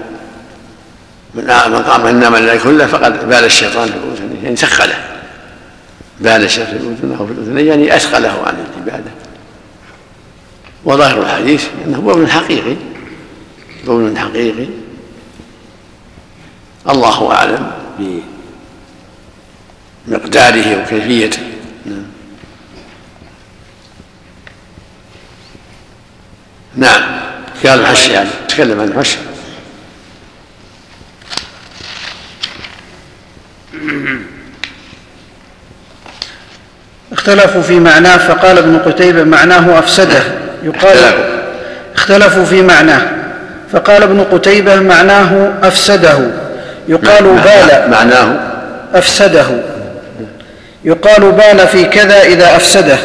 من 1.33 1.43
من 1.43 1.83
قام 1.83 2.05
من 2.05 2.19
نام 2.19 2.35
الليل 2.35 2.61
كله 2.61 2.87
فقد 2.87 3.29
بال 3.29 3.45
الشيطان 3.45 3.87
في 3.87 3.93
اذنه 3.93 4.43
يعني 4.43 4.55
ثقله 4.55 4.95
بال 6.19 6.43
الشيطان 6.43 6.97
في 7.01 7.05
اذنه 7.05 7.19
أو 7.19 7.27
في 7.27 7.33
الاذنين 7.33 7.67
يعني 7.67 7.95
اثقله 7.95 8.43
عن 8.45 8.55
العبادة. 8.75 9.11
وظاهر 10.85 11.21
الحديث 11.21 11.67
أنه 11.85 11.99
بول 11.99 12.31
حقيقي 12.31 12.75
بول 13.85 14.17
حقيقي. 14.17 14.67
الله 16.89 17.31
أعلم 17.31 17.71
بمقداره 20.07 20.81
وكيفيته. 20.81 21.39
نعم. 21.85 22.05
نعم. 26.75 27.19
قال 27.65 27.79
الحش 27.79 28.09
يعني. 28.09 28.29
تكلم 28.49 28.81
عن 28.81 28.87
الحش 28.87 29.17
اختلفوا 37.11 37.61
في 37.61 37.79
معناه 37.79 38.17
فقال 38.17 38.57
ابن 38.57 38.77
قتيبة 38.77 39.23
معناه 39.23 39.79
أفسده. 39.79 40.23
يقال 40.63 40.97
اختلفوا 41.95 42.45
في 42.45 42.61
معناه 42.61 43.11
فقال 43.71 44.03
ابن 44.03 44.23
قتيبة 44.23 44.79
معناه 44.79 45.53
أفسده. 45.63 46.46
يقال 46.87 47.23
بال. 47.23 47.91
معناه. 47.91 48.35
أفسده. 48.95 49.45
يقال 50.83 51.31
بال 51.31 51.67
في 51.67 51.83
كذا 51.83 52.21
إذا 52.21 52.55
أفسده. 52.55 52.97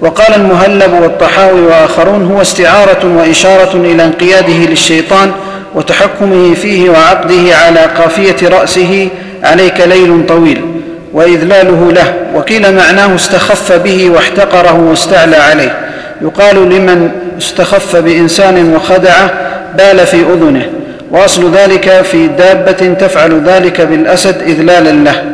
وقال 0.00 0.34
المهلب 0.34 0.92
والطحاوي 0.92 1.60
وآخرون 1.60 2.26
هو 2.32 2.42
استعارة 2.42 3.16
وإشارة 3.16 3.74
إلى 3.74 4.04
انقياده 4.04 4.52
للشيطان 4.70 5.32
وتحكمه 5.74 6.54
فيه 6.54 6.90
وعقده 6.90 7.56
على 7.56 7.80
قافية 7.80 8.48
رأسه 8.48 9.08
عليك 9.42 9.80
ليل 9.80 10.26
طويل 10.28 10.64
وإذلاله 11.12 11.92
له. 11.92 12.14
وقيل 12.34 12.74
معناه 12.74 13.14
استخف 13.14 13.72
به 13.72 14.10
واحتقره 14.10 14.80
واستعلى 14.80 15.36
عليه. 15.36 15.78
يقال 16.22 16.56
لمن 16.56 17.10
استخف 17.38 17.96
بإنسان 17.96 18.74
وخدعه 18.74 19.30
بال 19.74 20.06
في 20.06 20.16
أذنه. 20.16 20.66
وأصل 21.10 21.50
ذلك 21.54 22.02
في 22.02 22.28
دابة 22.28 22.94
تفعل 23.00 23.42
ذلك 23.44 23.80
بالأسد 23.80 24.42
إذلالا 24.42 24.90
له. 24.90 25.24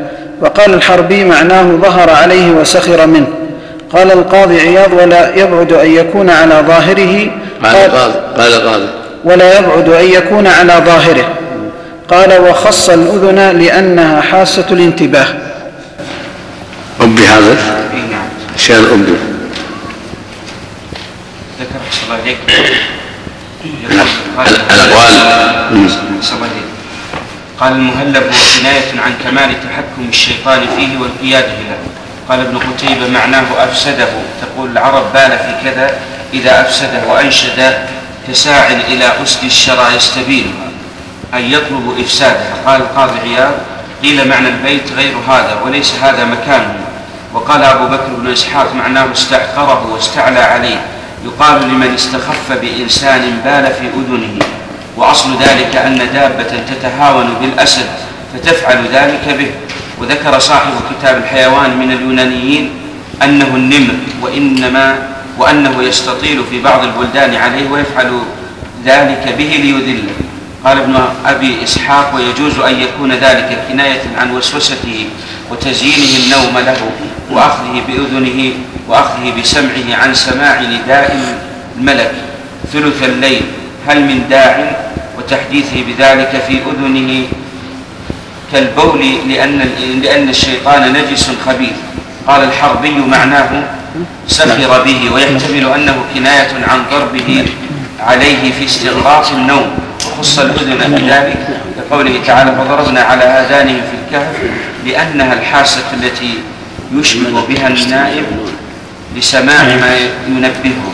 وقال 0.40 0.74
الحربي 0.74 1.24
معناه 1.24 1.62
ظهر 1.62 2.10
عليه 2.10 2.50
وسخر 2.50 3.06
منه. 3.06 3.26
قال 3.92 4.12
القاضي 4.12 4.60
عياض 4.60 4.92
ولا 4.92 5.37
يبعد 5.37 5.72
أن 5.72 5.90
يكون 5.90 6.30
على 6.30 6.64
ظاهره. 6.66 7.30
قال 7.62 7.90
قال 8.36 8.53
القاضي. 8.53 8.88
ولا 9.24 9.59
يبعد 9.59 9.88
أن 9.88 10.05
يكون 10.05 10.46
على 10.46 10.82
ظاهره. 10.86 11.28
قال 12.09 12.40
وخص 12.40 12.90
الأذن 12.90 13.59
لأنها 13.59 14.20
حاسة 14.20 14.66
الانتباه. 14.70 15.26
أبي 17.01 17.26
هذا؟ 17.26 17.57
شان 18.57 18.84
أبي 18.84 19.14
ذكر 21.61 21.80
الله 22.05 22.22
عليك 22.22 22.36
الأقوال. 23.64 25.24
قال 27.60 27.72
المهلب 27.72 28.22
هو 28.22 28.60
كناية 28.60 29.00
عن 29.00 29.14
كمال 29.24 29.50
تحكم 29.64 30.08
الشيطان 30.08 30.60
فيه 30.76 30.98
والقيادة 30.98 31.46
له. 31.46 31.78
قال 32.28 32.40
ابن 32.40 32.58
قتيبة 32.58 33.08
معناه 33.08 33.44
أفسده. 33.58 34.08
تقول 34.42 34.70
العرب 34.70 35.12
بال 35.14 35.30
في 35.30 35.54
كذا 35.64 35.90
إذا 36.32 36.60
أفسده 36.60 37.06
وأنشد 37.08 37.74
كساع 38.28 38.66
إلى 38.88 39.12
أسد 39.22 39.44
الشرى 39.44 39.96
يستبين 39.96 40.54
أي 41.34 41.52
يطلب 41.52 41.96
إفساده 42.00 42.40
قال 42.66 42.80
القاضي 42.80 43.18
عياض 43.20 43.52
قيل 44.02 44.28
معنى 44.28 44.48
البيت 44.48 44.92
غير 44.96 45.14
هذا 45.28 45.60
وليس 45.64 45.94
هذا 46.02 46.24
مكانه. 46.24 46.74
وقال 47.34 47.62
أبو 47.62 47.86
بكر 47.86 48.08
بن 48.18 48.32
إسحاق 48.32 48.74
معناه 48.74 49.12
استحقره 49.12 49.86
واستعلى 49.92 50.40
عليه. 50.40 50.80
يقال 51.25 51.62
لمن 51.68 51.95
استخف 51.95 52.53
بإنسان 52.53 53.41
بال 53.45 53.72
في 53.75 53.87
أذنه 53.99 54.39
وأصل 54.97 55.31
ذلك 55.41 55.77
أن 55.77 55.99
دابة 56.14 56.62
تتهاون 56.70 57.35
بالأسد 57.41 57.87
فتفعل 58.35 58.79
ذلك 58.93 59.37
به. 59.39 59.51
وذكر 59.99 60.39
صاحب 60.39 60.72
كتاب 60.91 61.16
الحيوان 61.16 61.77
من 61.79 61.93
اليونانيين 61.93 62.70
أنه 63.22 63.47
النمر 63.57 63.95
وإنما 64.22 64.99
وأنه 65.39 65.83
يستطيل 65.83 66.45
في 66.51 66.62
بعض 66.62 66.85
البلدان 66.85 67.35
عليه 67.35 67.70
ويفعل 67.70 68.20
ذلك 68.85 69.35
به 69.39 69.45
ليذله. 69.45 70.12
قال 70.64 70.79
ابن 70.79 70.97
أبي 71.27 71.64
إسحاق 71.64 72.14
ويجوز 72.14 72.59
أن 72.59 72.81
يكون 72.81 73.12
ذلك 73.12 73.59
كناية 73.68 74.03
عن 74.18 74.37
وسوسته. 74.37 75.07
وتزيينه 75.55 76.12
النوم 76.24 76.59
له 76.59 76.80
وأخذه 77.30 77.82
بأذنه 77.88 78.52
وأخذه 78.88 79.32
بسمعه 79.40 80.02
عن 80.02 80.14
سماع 80.14 80.61
نداء 80.61 81.38
الملك. 81.78 82.12
ثلث 82.72 83.02
الليل 83.02 83.42
هل 83.88 84.00
من 84.00 84.26
داع؟ 84.30 84.76
وتحديثه 85.18 85.76
بذلك 85.88 86.42
في 86.48 86.59
أذنه. 86.66 87.26
كالبول 88.52 89.00
لأن, 89.28 89.68
لأن 90.02 90.28
الشيطان 90.28 90.92
نجس 90.92 91.30
خبيث. 91.46 91.76
قال 92.26 92.42
الحربي 92.44 92.90
معناه 92.90 93.50
سخر 94.28 94.82
به 94.82 95.11
ويحتمل 95.14 95.64
أنه 95.74 95.96
كناية 96.14 96.52
عن 96.68 96.78
ضربه 96.90 97.46
عليه 98.00 98.52
في 98.59 98.64
استغراق 98.64 99.30
النوم. 99.32 99.70
وخص 100.07 100.38
الأذن 100.38 100.96
بذلك 100.96 101.36
كقوله 101.76 102.20
تعالى 102.26 102.50
فضربنا 102.52 103.00
على 103.00 103.24
آذانهم 103.24 103.80
في 103.80 103.96
الكهف 104.02 104.36
لأنها 104.85 105.32
الحاسة 105.32 105.82
التي 105.95 106.35
يشبه 106.93 107.47
بها 107.49 107.68
النائم 107.68 108.26
لسماع 109.16 109.62
ما 109.62 109.97
ينبهه. 110.28 110.93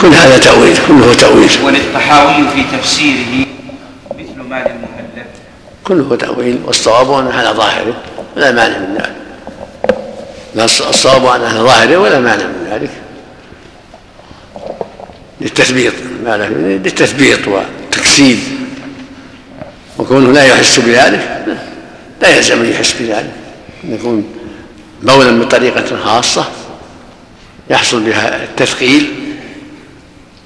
كل 0.00 0.08
هذا 0.08 0.38
تأويل 0.38 0.76
كله 0.88 1.14
تأويل. 1.14 1.50
وللطحاوي 1.64 2.48
في 2.54 2.64
تفسيره 2.78 3.46
مثل 4.10 4.48
ما 4.48 4.56
للمهلب 4.56 5.26
كله 5.84 6.16
تأويل 6.16 6.58
والصواب 6.64 7.12
أنه 7.12 7.32
على 7.32 7.48
ظاهره 7.48 7.94
ولا 8.36 8.52
مانع 8.52 8.78
من 8.78 8.94
ذلك. 8.94 9.16
لا 10.54 10.64
الصواب 10.64 11.26
أنه 11.26 11.46
على 11.46 11.58
ظاهره 11.58 11.96
ولا 11.96 12.20
مانع 12.20 12.44
من 12.44 12.68
ذلك. 12.72 12.90
للتثبيط 15.40 15.94
للتثبيط 16.84 17.40
وتكسيد 17.48 18.38
وكونه 19.98 20.32
لا 20.32 20.44
يحس 20.44 20.78
بذلك 20.80 21.44
لا 22.22 22.36
يلزم 22.36 22.60
أن 22.60 22.70
يحس 22.70 22.92
بذلك. 23.00 23.34
أن 23.84 23.94
يكون 23.94 24.24
بولا 25.02 25.38
بطريقه 25.38 25.96
خاصة 26.04 26.44
يحصل 27.70 28.02
بها 28.02 28.44
التثقيل 28.44 29.08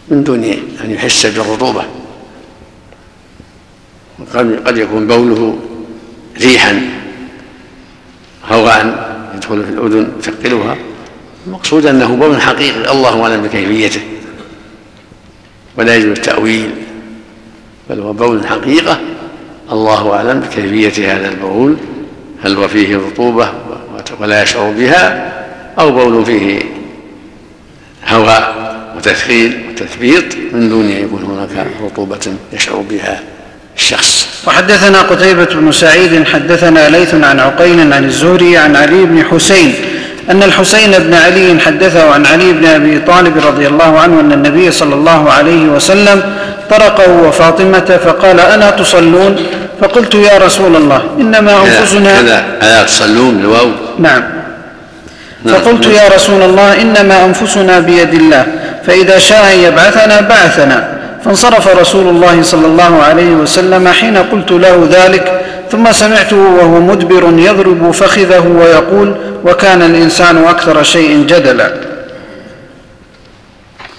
من 0.08 0.24
دون 0.24 0.44
أن 0.84 0.90
يحس 0.90 1.26
بالرطوبة. 1.26 1.84
قد 4.66 4.78
يكون 4.78 5.06
بوله 5.06 5.58
ريحا 6.40 6.90
هواء 8.48 9.04
يدخل 9.34 9.64
في 9.64 9.70
الأذن 9.70 10.12
يثقلها. 10.18 10.76
المقصود 11.46 11.86
أنه 11.86 12.16
بول 12.16 12.42
حقيقي 12.42 12.92
الله 12.92 13.22
أعلم 13.22 13.42
بكيفيته. 13.42 14.00
ولا 15.76 15.96
يجوز 15.96 16.18
التأويل 16.18 16.70
بل 17.90 18.00
هو 18.00 18.12
بول 18.12 18.46
حقيقة. 18.46 19.00
الله 19.72 20.14
أعلم 20.14 20.40
بكيفية 20.40 21.14
هذا 21.16 21.28
البول 21.28 21.76
هل 22.44 22.56
هو 22.56 22.68
فيه 22.68 22.96
رطوبة 22.96 23.52
ولا 24.20 24.42
يشعر 24.42 24.70
بها 24.70 25.32
أو 25.78 25.90
بول 25.90 26.24
فيه 26.24 26.60
هواء 28.08 28.74
وتثقيل 28.96 29.62
وتثبيط 29.70 30.24
من 30.52 30.68
دون 30.68 30.84
أن 30.84 31.04
يكون 31.04 31.22
هناك 31.22 31.66
رطوبة 31.82 32.34
يشعر 32.52 32.84
بها 32.90 33.22
الشخص. 33.76 34.28
وحدثنا 34.46 35.02
قتيبة 35.02 35.44
بن 35.44 35.72
سعيد 35.72 36.26
حدثنا 36.26 36.88
ليث 36.88 37.14
عن 37.14 37.40
عقيل 37.40 37.92
عن 37.92 38.04
الزهري 38.04 38.56
عن 38.56 38.76
علي 38.76 39.04
بن 39.04 39.24
حسين 39.24 39.74
أن 40.30 40.42
الحسين 40.42 40.90
بن 40.90 41.14
علي 41.14 41.60
حدثه 41.60 42.10
عن 42.10 42.26
علي 42.26 42.52
بن 42.52 42.66
أبي 42.66 42.98
طالب 42.98 43.38
رضي 43.46 43.66
الله 43.66 43.98
عنه 43.98 44.20
أن 44.20 44.32
النبي 44.32 44.70
صلى 44.70 44.94
الله 44.94 45.30
عليه 45.30 45.64
وسلم 45.66 46.22
طرقه 46.70 47.12
وفاطمة 47.12 47.98
فقال 48.04 48.40
أنا 48.40 48.70
تصلون؟ 48.70 49.36
فقلت 49.80 50.14
يا 50.14 50.38
رسول 50.38 50.76
الله 50.76 51.02
إنما 51.20 51.62
أنفسنا 51.62 52.20
ألا 52.62 52.82
تصلون؟ 52.82 53.40
الواو. 53.40 53.68
نعم. 53.98 54.22
فقلت 55.48 55.86
يا 55.86 56.08
رسول 56.14 56.42
الله 56.42 56.82
إنما 56.82 57.24
أنفسنا 57.24 57.80
بيد 57.80 58.14
الله 58.14 58.46
فإذا 58.86 59.18
شاء 59.18 59.54
أن 59.54 59.58
يبعثنا 59.58 60.20
بعثنا. 60.20 60.88
فانصرف 61.24 61.68
رسول 61.68 62.08
الله 62.08 62.42
صلى 62.42 62.66
الله 62.66 63.02
عليه 63.02 63.30
وسلم 63.30 63.88
حين 63.88 64.16
قلت 64.16 64.50
له 64.50 64.88
ذلك 64.90 65.43
ثم 65.74 65.92
سمعته 65.92 66.36
وهو 66.36 66.80
مدبر 66.80 67.38
يضرب 67.38 67.90
فخذه 67.90 68.46
ويقول 68.46 69.16
وكان 69.44 69.82
الإنسان 69.82 70.44
أكثر 70.44 70.82
شيء 70.82 71.26
جدلا. 71.26 71.74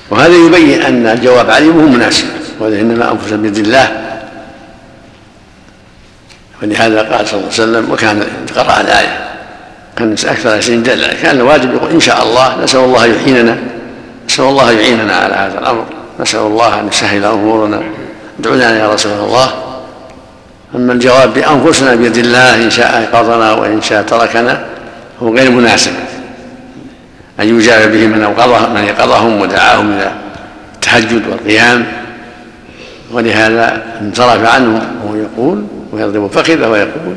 وهذا 0.09 0.35
يبين 0.35 0.81
أن 0.81 1.07
الجواب 1.07 1.49
عليه 1.49 1.67
هو 1.67 1.81
مناسب 1.81 2.25
وهذا 2.59 2.79
إنما 2.79 3.17
بيد 3.31 3.57
الله. 3.57 3.91
ولهذا 6.63 7.01
قال 7.01 7.27
صلى 7.27 7.39
الله 7.39 7.51
عليه 7.51 7.63
وسلم 7.63 7.91
وكان 7.91 8.23
قرأ 8.55 8.81
الآية 8.81 9.19
كان 9.97 10.11
أكثر 10.11 10.61
شيء 10.61 10.79
جدلا. 10.79 11.13
كان 11.13 11.35
الواجب 11.35 11.73
يقول 11.73 11.91
إن 11.91 11.99
شاء 11.99 12.23
الله 12.23 12.63
نسأل 12.63 12.79
الله 12.79 13.05
يعيننا 13.05 13.57
نسأل 14.29 14.45
الله 14.45 14.71
يعيننا 14.71 15.15
على 15.15 15.33
هذا 15.33 15.59
الأمر 15.59 15.85
نسأل 16.19 16.39
الله 16.39 16.79
أن 16.79 16.87
يسهل 16.87 17.25
أمورنا. 17.25 17.81
ادعو 18.39 18.53
لنا 18.55 18.79
يا 18.79 18.93
رسول 18.93 19.11
الله. 19.11 19.64
أما 20.75 20.93
الجواب 20.93 21.33
بأنفسنا 21.33 21.95
بيد 21.95 22.17
الله 22.17 22.55
إن 22.55 22.69
شاء 22.69 22.99
أيقظنا 22.99 23.51
وإن 23.51 23.81
شاء 23.81 24.03
تركنا 24.03 24.65
هو 25.21 25.35
غير 25.35 25.51
مناسب. 25.51 25.91
أن 27.39 27.59
يجاب 27.59 27.91
به 27.91 28.07
من 28.07 28.23
أوقظهم 28.23 28.73
من 28.73 28.83
يقظهم 28.83 29.41
ودعاهم 29.41 29.91
إلى 29.91 30.11
التهجد 30.75 31.27
والقيام. 31.27 31.85
ولهذا 33.11 33.83
انصرف 34.01 34.45
عنهم 34.45 34.81
وهو 35.03 35.15
يقول 35.15 35.65
ويضرب 35.91 36.31
فخذه 36.31 36.67
ويقول 36.67 37.15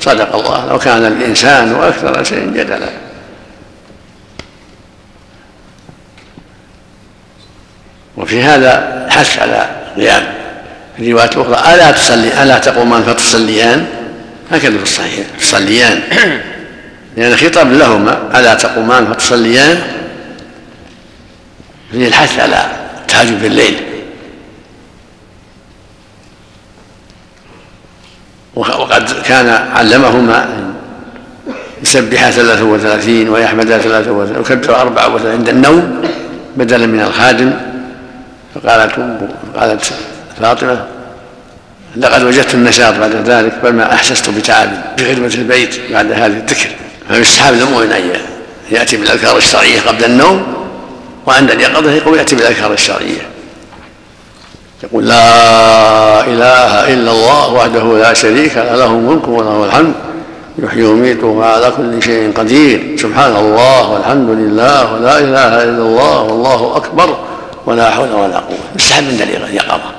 صدق 0.00 0.34
الله 0.34 0.66
لو 0.70 0.78
كان 0.78 1.06
الإنسان 1.06 1.74
أكثر 1.74 2.24
شيء 2.24 2.50
جدلا. 2.54 2.88
وفي 8.16 8.42
هذا 8.42 9.06
حث 9.10 9.38
على 9.38 9.68
القيام. 9.96 10.22
في 10.22 10.39
رواية 11.00 11.30
أخرى. 11.30 11.74
ألا 11.74 11.90
تصلي؟ 11.90 12.42
ألا 12.42 12.58
تقومان 12.58 13.02
فتصليان 13.02 13.86
هكذا 14.50 14.76
في 14.76 14.82
الصحيح. 14.82 15.26
تصليان. 15.40 16.00
لأن 17.16 17.36
خطاب 17.36 17.72
لهما. 17.72 18.18
ألا 18.34 18.54
تقومان 18.54 19.06
فتصليان 19.06 19.82
فيه 21.92 22.08
الحث 22.08 22.40
على 22.40 22.66
التهجد 23.00 23.38
في 23.38 23.46
الليل 23.46 23.76
وقد 28.54 29.10
كان 29.24 29.48
علمهما 29.48 30.48
يسبح 31.82 32.30
ثلاثة 32.30 32.64
وثلاثين 32.64 33.28
ويحمد 33.28 33.64
ثلاثة 33.64 34.10
وثلاثين 34.10 34.36
ويكبر 34.36 34.80
أربعة 34.80 35.14
وثلاثين 35.14 35.38
عند 35.38 35.48
النوم 35.48 36.02
بدلا 36.56 36.86
من 36.86 37.00
الخادم. 37.00 37.52
فقالت 38.54 38.92
قالت 39.56 39.92
فاطمة 40.42 40.84
لقد 41.96 42.22
وجدت 42.22 42.54
النشاط 42.54 42.94
بعد 42.94 43.14
ذلك 43.14 43.52
بل 43.62 43.72
ما 43.72 43.94
أحسست 43.94 44.30
بتعب 44.30 44.70
في 44.96 45.14
خدمة 45.14 45.34
البيت 45.34 45.80
بعد 45.92 46.12
هذه 46.12 46.26
الذكر. 46.26 46.68
فيستحب 47.08 47.54
للمؤمن 47.54 47.92
أن 47.92 48.10
يأتي 48.70 48.96
بالأذكار 48.96 49.36
الشرعية 49.36 49.80
قبل 49.80 50.04
النوم 50.04 50.42
وعند 51.26 51.50
اليقظة 51.50 51.92
يقول 51.92 52.18
يأتي 52.18 52.36
بالأذكار 52.36 52.72
الشرعية. 52.72 53.22
يقول 54.82 55.08
لا 55.08 56.24
إله 56.24 56.92
إلا 56.94 57.10
الله 57.10 57.52
وحده 57.52 57.98
لا 57.98 58.14
شريك 58.14 58.56
له 58.56 58.76
له 58.76 58.86
الملك 58.86 59.28
وله 59.28 59.64
الحمد 59.64 59.92
يحيي 60.58 60.82
ويميت 60.82 61.24
وهو 61.24 61.42
على 61.42 61.72
كل 61.76 62.02
شيء 62.02 62.32
قدير. 62.32 62.96
سبحان 62.98 63.36
الله 63.36 63.90
والحمد 63.90 64.30
لله 64.30 64.94
ولا 64.94 65.18
إله 65.18 65.62
إلا 65.62 65.82
الله 65.82 66.22
والله 66.22 66.76
أكبر 66.76 67.18
ولا 67.66 67.90
حول 67.90 68.12
ولا 68.12 68.38
قوة. 68.38 68.58
يستحب 68.76 69.04
عند 69.04 69.20
اليقظة. 69.20 69.89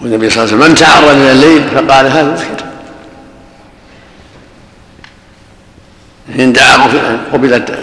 والنبي 0.00 0.30
صلى 0.30 0.44
الله 0.44 0.54
عليه 0.54 0.64
وسلم 0.64 0.70
من 0.70 0.74
تعرض 0.74 1.08
إلى 1.08 1.32
الليل 1.32 1.68
فقال 1.68 2.06
هذا 2.06 2.32
الذكر 2.32 2.64
إن 6.38 6.52
دعا 6.52 6.76
قبلت 7.32 7.78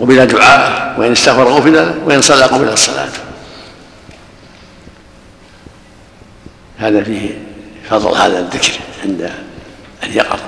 قبل 0.00 0.26
دعاءه 0.26 1.00
وإن 1.00 1.12
استغفر 1.12 1.44
غفر 1.44 1.94
وإن 2.04 2.22
صلى 2.22 2.44
قبل 2.44 2.68
الصلاة. 2.68 3.08
هذا 6.78 7.02
فيه 7.02 7.38
فضل 7.90 8.16
هذا 8.16 8.38
الذكر 8.38 8.72
عند 9.04 9.30
اليقظة 10.02 10.42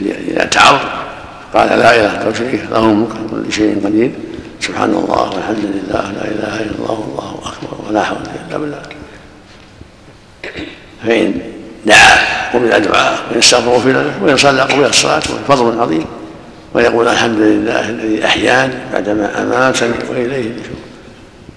إذا 0.00 0.44
تعرض 0.44 0.80
قال 1.54 1.68
لا 1.68 1.96
إله 1.96 2.22
إلا 2.22 2.32
شريك 2.34 2.64
له 2.70 2.78
الملك 2.78 3.12
كل 3.30 3.52
شيء 3.52 3.80
قدير. 3.84 4.12
سبحان 4.60 4.90
الله 4.90 5.30
والحمد 5.30 5.64
لله 5.64 6.12
لا 6.12 6.24
إله 6.24 6.60
إلا 6.60 6.74
الله 6.78 6.98
والله 7.00 7.38
أكبر 7.44 7.88
ولا 7.88 8.02
حول 8.04 8.18
إلا 8.48 8.58
بالله. 8.58 8.82
فإن 11.06 11.40
دعا 11.86 12.16
قبل 12.54 12.68
دعاءه 12.68 13.18
وإن 13.30 13.38
استغفر 13.38 13.70
غفر 13.70 13.92
له 13.92 14.22
وإن 14.22 14.36
صلى 14.36 14.62
قبل 14.62 14.84
الصلاة 14.84 15.20
فضل 15.48 15.80
عظيم. 15.80 16.06
ويقول 16.74 17.08
الحمد 17.08 17.38
لله 17.38 17.88
الذي 17.88 18.24
أحياني 18.24 18.74
بعدما 18.92 19.42
اماتني 19.42 19.94
وإليه 20.10 20.46
النشور. 20.50 20.80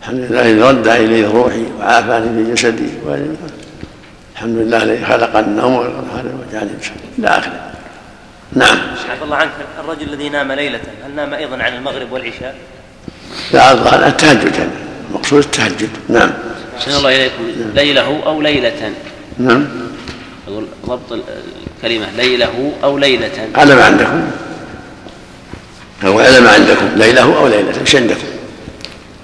الحمد 0.01 0.19
لله 0.19 0.41
الذي 0.41 0.61
رد 0.61 0.87
الي 0.87 1.25
روحي 1.25 1.65
وعافاني 1.79 2.45
في 2.45 2.51
جسدي 2.53 2.89
الحمد 4.33 4.57
لله 4.57 4.83
الذي 4.83 5.05
خلق 5.05 5.37
النوم 5.37 5.75
وجعل 5.75 6.69
إلى 7.19 7.27
آخره. 7.27 7.73
نعم. 8.55 8.77
عفى 9.09 9.23
الله 9.23 9.35
عنك 9.35 9.51
الرجل 9.79 10.13
الذي 10.13 10.29
نام 10.29 10.51
ليلة 10.51 10.79
هل 11.05 11.15
نام 11.15 11.33
أيضا 11.33 11.63
عن 11.63 11.75
المغرب 11.75 12.11
والعشاء؟ 12.11 12.55
لا 13.53 13.71
الظاهر 13.71 14.07
التهجد. 14.07 14.55
يعني 14.55 14.69
المقصود 15.09 15.39
التهجد. 15.39 15.89
نعم. 16.09 16.31
أحسن 16.77 16.91
الله 16.91 17.15
إليكم. 17.15 17.43
ليله 17.75 18.21
أو 18.25 18.41
ليلة؟ 18.41 18.91
نعم. 19.39 19.67
أقول 20.47 20.65
ضبط 20.85 21.11
الكلمة. 21.83 22.07
ليله 22.17 22.71
أو 22.83 22.97
ليلة؟ 22.97 23.49
على 23.55 23.75
ما 23.75 23.85
عندكم. 23.85 24.21
أو 26.05 26.19
على 26.19 26.39
ما 26.39 26.49
عندكم. 26.49 26.89
ليله 26.95 27.37
أو 27.37 27.47
ليلة. 27.47 27.81
إيش 27.81 27.95
عندكم؟ 27.95 28.27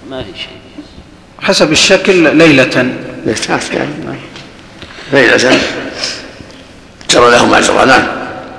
ما 0.10 0.24
في 0.24 0.39
شيء. 0.39 0.84
حسب 1.41 1.72
الشكل 1.72 2.38
ليلة. 2.38 2.93
ليلة. 5.14 5.60
جرى 7.10 7.32
له 7.32 7.45
ما 7.45 7.62
جرى 7.62 7.86
نعم. 7.86 8.08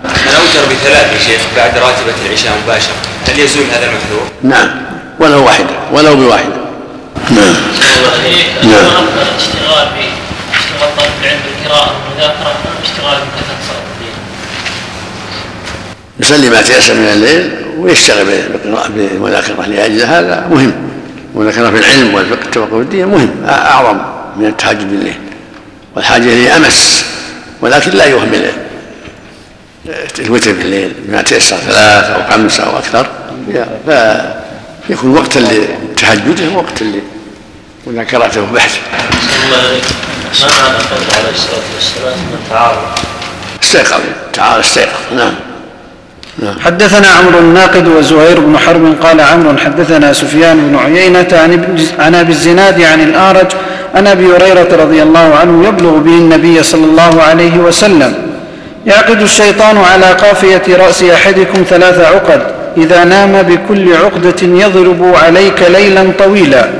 من 0.04 0.34
أوتر 0.36 0.72
بثلاث 0.72 1.12
يا 1.12 1.18
شيخ 1.18 1.40
بعد 1.56 1.78
راتبة 1.78 2.26
العشاء 2.26 2.58
مباشرة. 2.64 2.94
هل 3.26 3.38
يزول 3.38 3.64
هذا 3.64 3.86
المحذور؟ 3.86 4.26
نعم. 4.42 4.89
ولو 5.20 5.44
واحدة 5.44 5.70
ولو 5.92 6.16
بواحدة. 6.16 6.60
نعم. 7.30 7.54
نعم. 8.62 9.04
الاشتغال 9.32 9.88
ب 9.88 9.98
اشتغال 10.54 10.96
طالب 10.96 11.10
العلم 11.22 11.40
بالقراءة 11.44 11.90
والمذاكرة 11.90 12.50
أم 12.50 12.82
اشتغال 12.82 13.18
بكثرة 13.18 13.56
صلاة 13.68 13.82
الليل؟ 13.96 14.14
يصلي 16.20 16.50
ما 16.50 16.62
تيسر 16.62 16.94
من 16.94 17.08
الليل 17.12 17.52
ويشتغل 17.78 18.24
بالقراءة 18.24 18.88
بالمذاكرة 18.88 19.66
لأجل 19.66 20.02
هذا 20.02 20.46
مهم. 20.50 20.72
المذاكرة 21.34 21.70
في 21.70 21.76
العلم 21.78 22.14
والفقه 22.14 22.44
التفقه 22.44 22.68
في 22.68 22.76
الدين 22.76 23.06
مهم 23.06 23.30
أعظم 23.48 23.98
من 24.36 24.46
التهجد 24.46 24.90
بالليل 24.90 25.18
والحاجة 25.96 26.22
إليه 26.22 26.56
أمس 26.56 27.04
ولكن 27.60 27.90
لا 27.90 28.04
يهمل 28.04 28.50
الوتر 30.18 30.52
بالليل 30.52 30.92
بما 30.98 31.22
تيسر 31.22 31.56
ثلاث 31.56 32.04
أو 32.04 32.32
خمس 32.32 32.60
أو 32.60 32.78
أكثر 32.78 33.06
فيكون 34.90 35.16
وقتا 35.16 35.38
لتهجده 35.38 36.54
ووقتا 36.54 36.84
لمذاكرته 37.86 38.42
وبحثه. 38.42 38.78
ما 39.50 39.56
معنى 40.40 40.78
قوله 40.78 41.12
عليه 41.18 41.34
الصلاه 41.34 41.66
والسلام 41.74 42.18
من 42.18 42.46
تعارض 42.50 42.78
استيقظ 43.62 44.00
تعالى 44.32 44.60
استيقظ 44.60 45.00
نعم 45.16 45.34
نعم. 46.38 46.60
حدثنا 46.60 47.08
عمرو 47.08 47.38
الناقد 47.38 47.88
وزهير 47.88 48.40
بن 48.40 48.58
حرب 48.58 48.96
قال 49.02 49.20
عمرو 49.20 49.58
حدثنا 49.58 50.12
سفيان 50.12 50.56
بن 50.60 50.76
عيينة 50.76 51.28
عن 51.98 52.14
أبي 52.14 52.32
الزناد 52.32 52.82
عن 52.82 53.00
الأعرج 53.00 53.46
عن 53.94 54.06
أبي 54.06 54.26
هريرة 54.26 54.76
رضي 54.82 55.02
الله 55.02 55.34
عنه 55.34 55.68
يبلغ 55.68 55.96
به 55.96 56.10
النبي 56.14 56.62
صلى 56.62 56.84
الله 56.84 57.22
عليه 57.22 57.58
وسلم 57.58 58.14
يعقد 58.86 59.20
الشيطان 59.22 59.78
على 59.78 60.06
قافية 60.06 60.76
رأس 60.76 61.02
أحدكم 61.02 61.64
ثلاث 61.68 61.98
عقد 61.98 62.59
إذا 62.76 63.04
نام 63.04 63.42
بكل 63.42 63.94
عقدة 63.94 64.42
يضرب 64.42 65.14
عليك 65.14 65.62
ليلا 65.62 66.12
طويلا. 66.18 66.70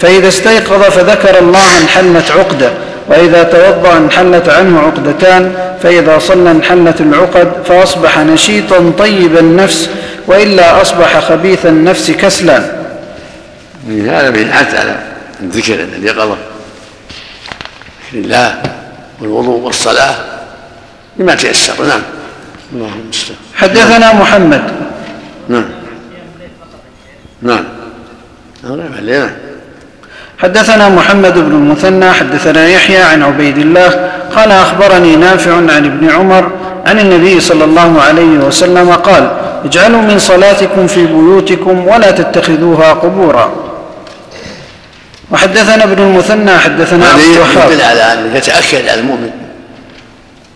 فإذا 0.00 0.28
استيقظ 0.28 0.82
فذكر 0.82 1.38
الله 1.38 1.78
انحلت 1.82 2.30
عقدة 2.30 2.70
وإذا 3.08 3.42
توضأ 3.42 3.96
انحلت 3.96 4.48
عنه 4.48 4.80
عقدتان 4.80 5.54
فإذا 5.82 6.18
صلى 6.18 6.50
انحلت 6.50 7.00
العقد 7.00 7.52
فأصبح 7.64 8.18
نشيطا 8.18 8.92
طيب 8.98 9.38
النفس 9.38 9.90
وإلا 10.26 10.82
أصبح 10.82 11.20
خبيث 11.20 11.66
النفس 11.66 12.10
كسلا. 12.10 12.58
هذا 13.88 14.52
حتى 14.52 14.78
على 14.78 14.98
الذكر 15.40 15.80
عند 15.80 15.94
اليقظة 15.94 16.36
ذكر 18.12 18.24
الله 18.24 18.62
والوضوء 19.20 19.60
والصلاة 19.60 20.14
بما 21.16 21.34
تيسر. 21.34 21.84
نعم. 21.84 22.02
اللهم 22.72 23.10
حدثنا 23.54 24.12
محمد. 24.12 24.62
نعم. 25.48 25.64
نعم. 27.42 27.64
نعم 28.64 29.30
حدثنا 30.38 30.88
محمد 30.88 31.34
بن 31.34 31.52
المثنى 31.52 32.12
حدثنا 32.12 32.68
يحيى 32.68 33.02
عن 33.02 33.22
عبيد 33.22 33.58
الله 33.58 34.10
قال 34.36 34.50
أخبرني 34.52 35.16
نافع 35.16 35.54
عن 35.54 35.84
ابن 35.84 36.10
عمر 36.10 36.50
عن 36.86 36.98
النبي 36.98 37.40
صلى 37.40 37.64
الله 37.64 38.00
عليه 38.00 38.38
وسلم 38.38 38.92
قال 38.92 39.30
اجعلوا 39.64 40.02
من 40.02 40.18
صلاتكم 40.18 40.86
في 40.86 41.06
بيوتكم 41.06 41.86
ولا 41.86 42.10
تتخذوها 42.10 42.92
قبورا. 42.92 43.52
وحدثنا 45.30 45.84
ابن 45.84 46.02
المثنى 46.02 46.58
حدثنا 46.58 47.06
عبد 47.06 47.20
الوهاب. 47.20 47.80
على 47.80 48.12
أن 48.12 48.36
يتأكد 48.36 48.88
على 48.88 49.00
المؤمن 49.00 49.30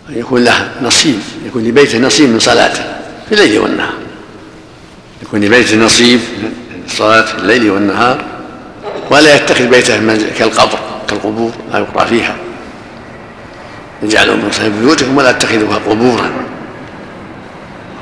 أن 0.09 0.19
يكون 0.19 0.43
له 0.43 0.67
نصيب 0.81 1.19
يكون 1.45 1.63
لبيته 1.63 1.97
نصيب 1.97 2.29
من 2.29 2.39
صلاته 2.39 2.81
في 3.29 3.35
الليل 3.35 3.59
والنهار. 3.59 3.93
يكون 5.29 5.41
لبيته 5.41 5.77
نصيب 5.77 6.19
الصلاة 6.85 7.21
في 7.21 7.37
الليل 7.37 7.71
والنهار 7.71 8.23
ولا 9.11 9.35
يتخذ 9.35 9.67
بيته 9.67 10.17
كالقبر 10.37 10.79
كالقبور 11.07 11.51
لا 11.73 11.79
يقرأ 11.79 12.05
فيها. 12.05 12.35
اجعلوا 14.03 14.35
من 14.35 14.51
صلاة 14.51 14.67
بيوتكم 14.67 15.17
ولا 15.17 15.31
تتخذوها 15.31 15.77
قبورا. 15.77 16.31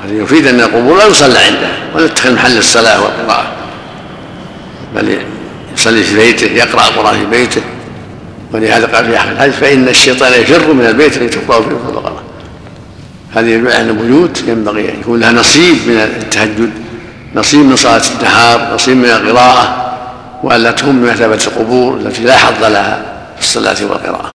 هذا 0.04 0.22
يفيد 0.22 0.46
أن 0.46 0.60
القبور 0.60 0.98
لا 0.98 1.06
يصلى 1.06 1.38
عنده 1.38 1.68
ولا 1.94 2.04
يتخذ 2.04 2.34
محل 2.34 2.58
الصلاة 2.58 3.02
والقراءة. 3.02 3.52
بل 4.94 5.18
يصلي 5.74 6.02
في 6.02 6.16
بيته 6.16 6.46
يقرأ 6.46 6.88
القرآن 6.88 7.18
في 7.18 7.26
بيته. 7.26 7.62
ولهذا 8.52 8.86
قال 8.86 9.06
في 9.06 9.16
أحد 9.16 9.30
الحديث 9.30 9.54
فإن 9.54 9.88
الشيطان 9.88 10.32
يفر 10.32 10.72
من 10.72 10.86
البيت 10.86 11.16
الذي 11.16 11.28
تقرأ 11.28 11.62
فيه 11.62 11.70
البقره 11.70 12.22
هذه 13.34 13.46
يدل 13.46 13.72
على 13.72 13.90
البيوت 13.90 14.44
ينبغي 14.48 14.88
أن 14.88 15.00
يكون 15.00 15.20
لها 15.20 15.32
نصيب 15.32 15.76
من 15.86 15.96
التهجد. 15.96 16.87
نصيب 17.34 17.66
من 17.66 17.76
صلاة 17.76 18.02
النهار 18.18 18.74
نصيب 18.74 18.96
من 18.96 19.04
القراءة 19.04 19.94
والا 20.42 20.70
تهم 20.70 21.00
بمثابه 21.00 21.34
القبور 21.46 21.96
التي 21.96 22.22
لا 22.22 22.36
حظ 22.36 22.64
لها 22.64 23.02
في 23.36 23.42
الصلاة 23.42 23.76
والقراءة. 23.90 24.24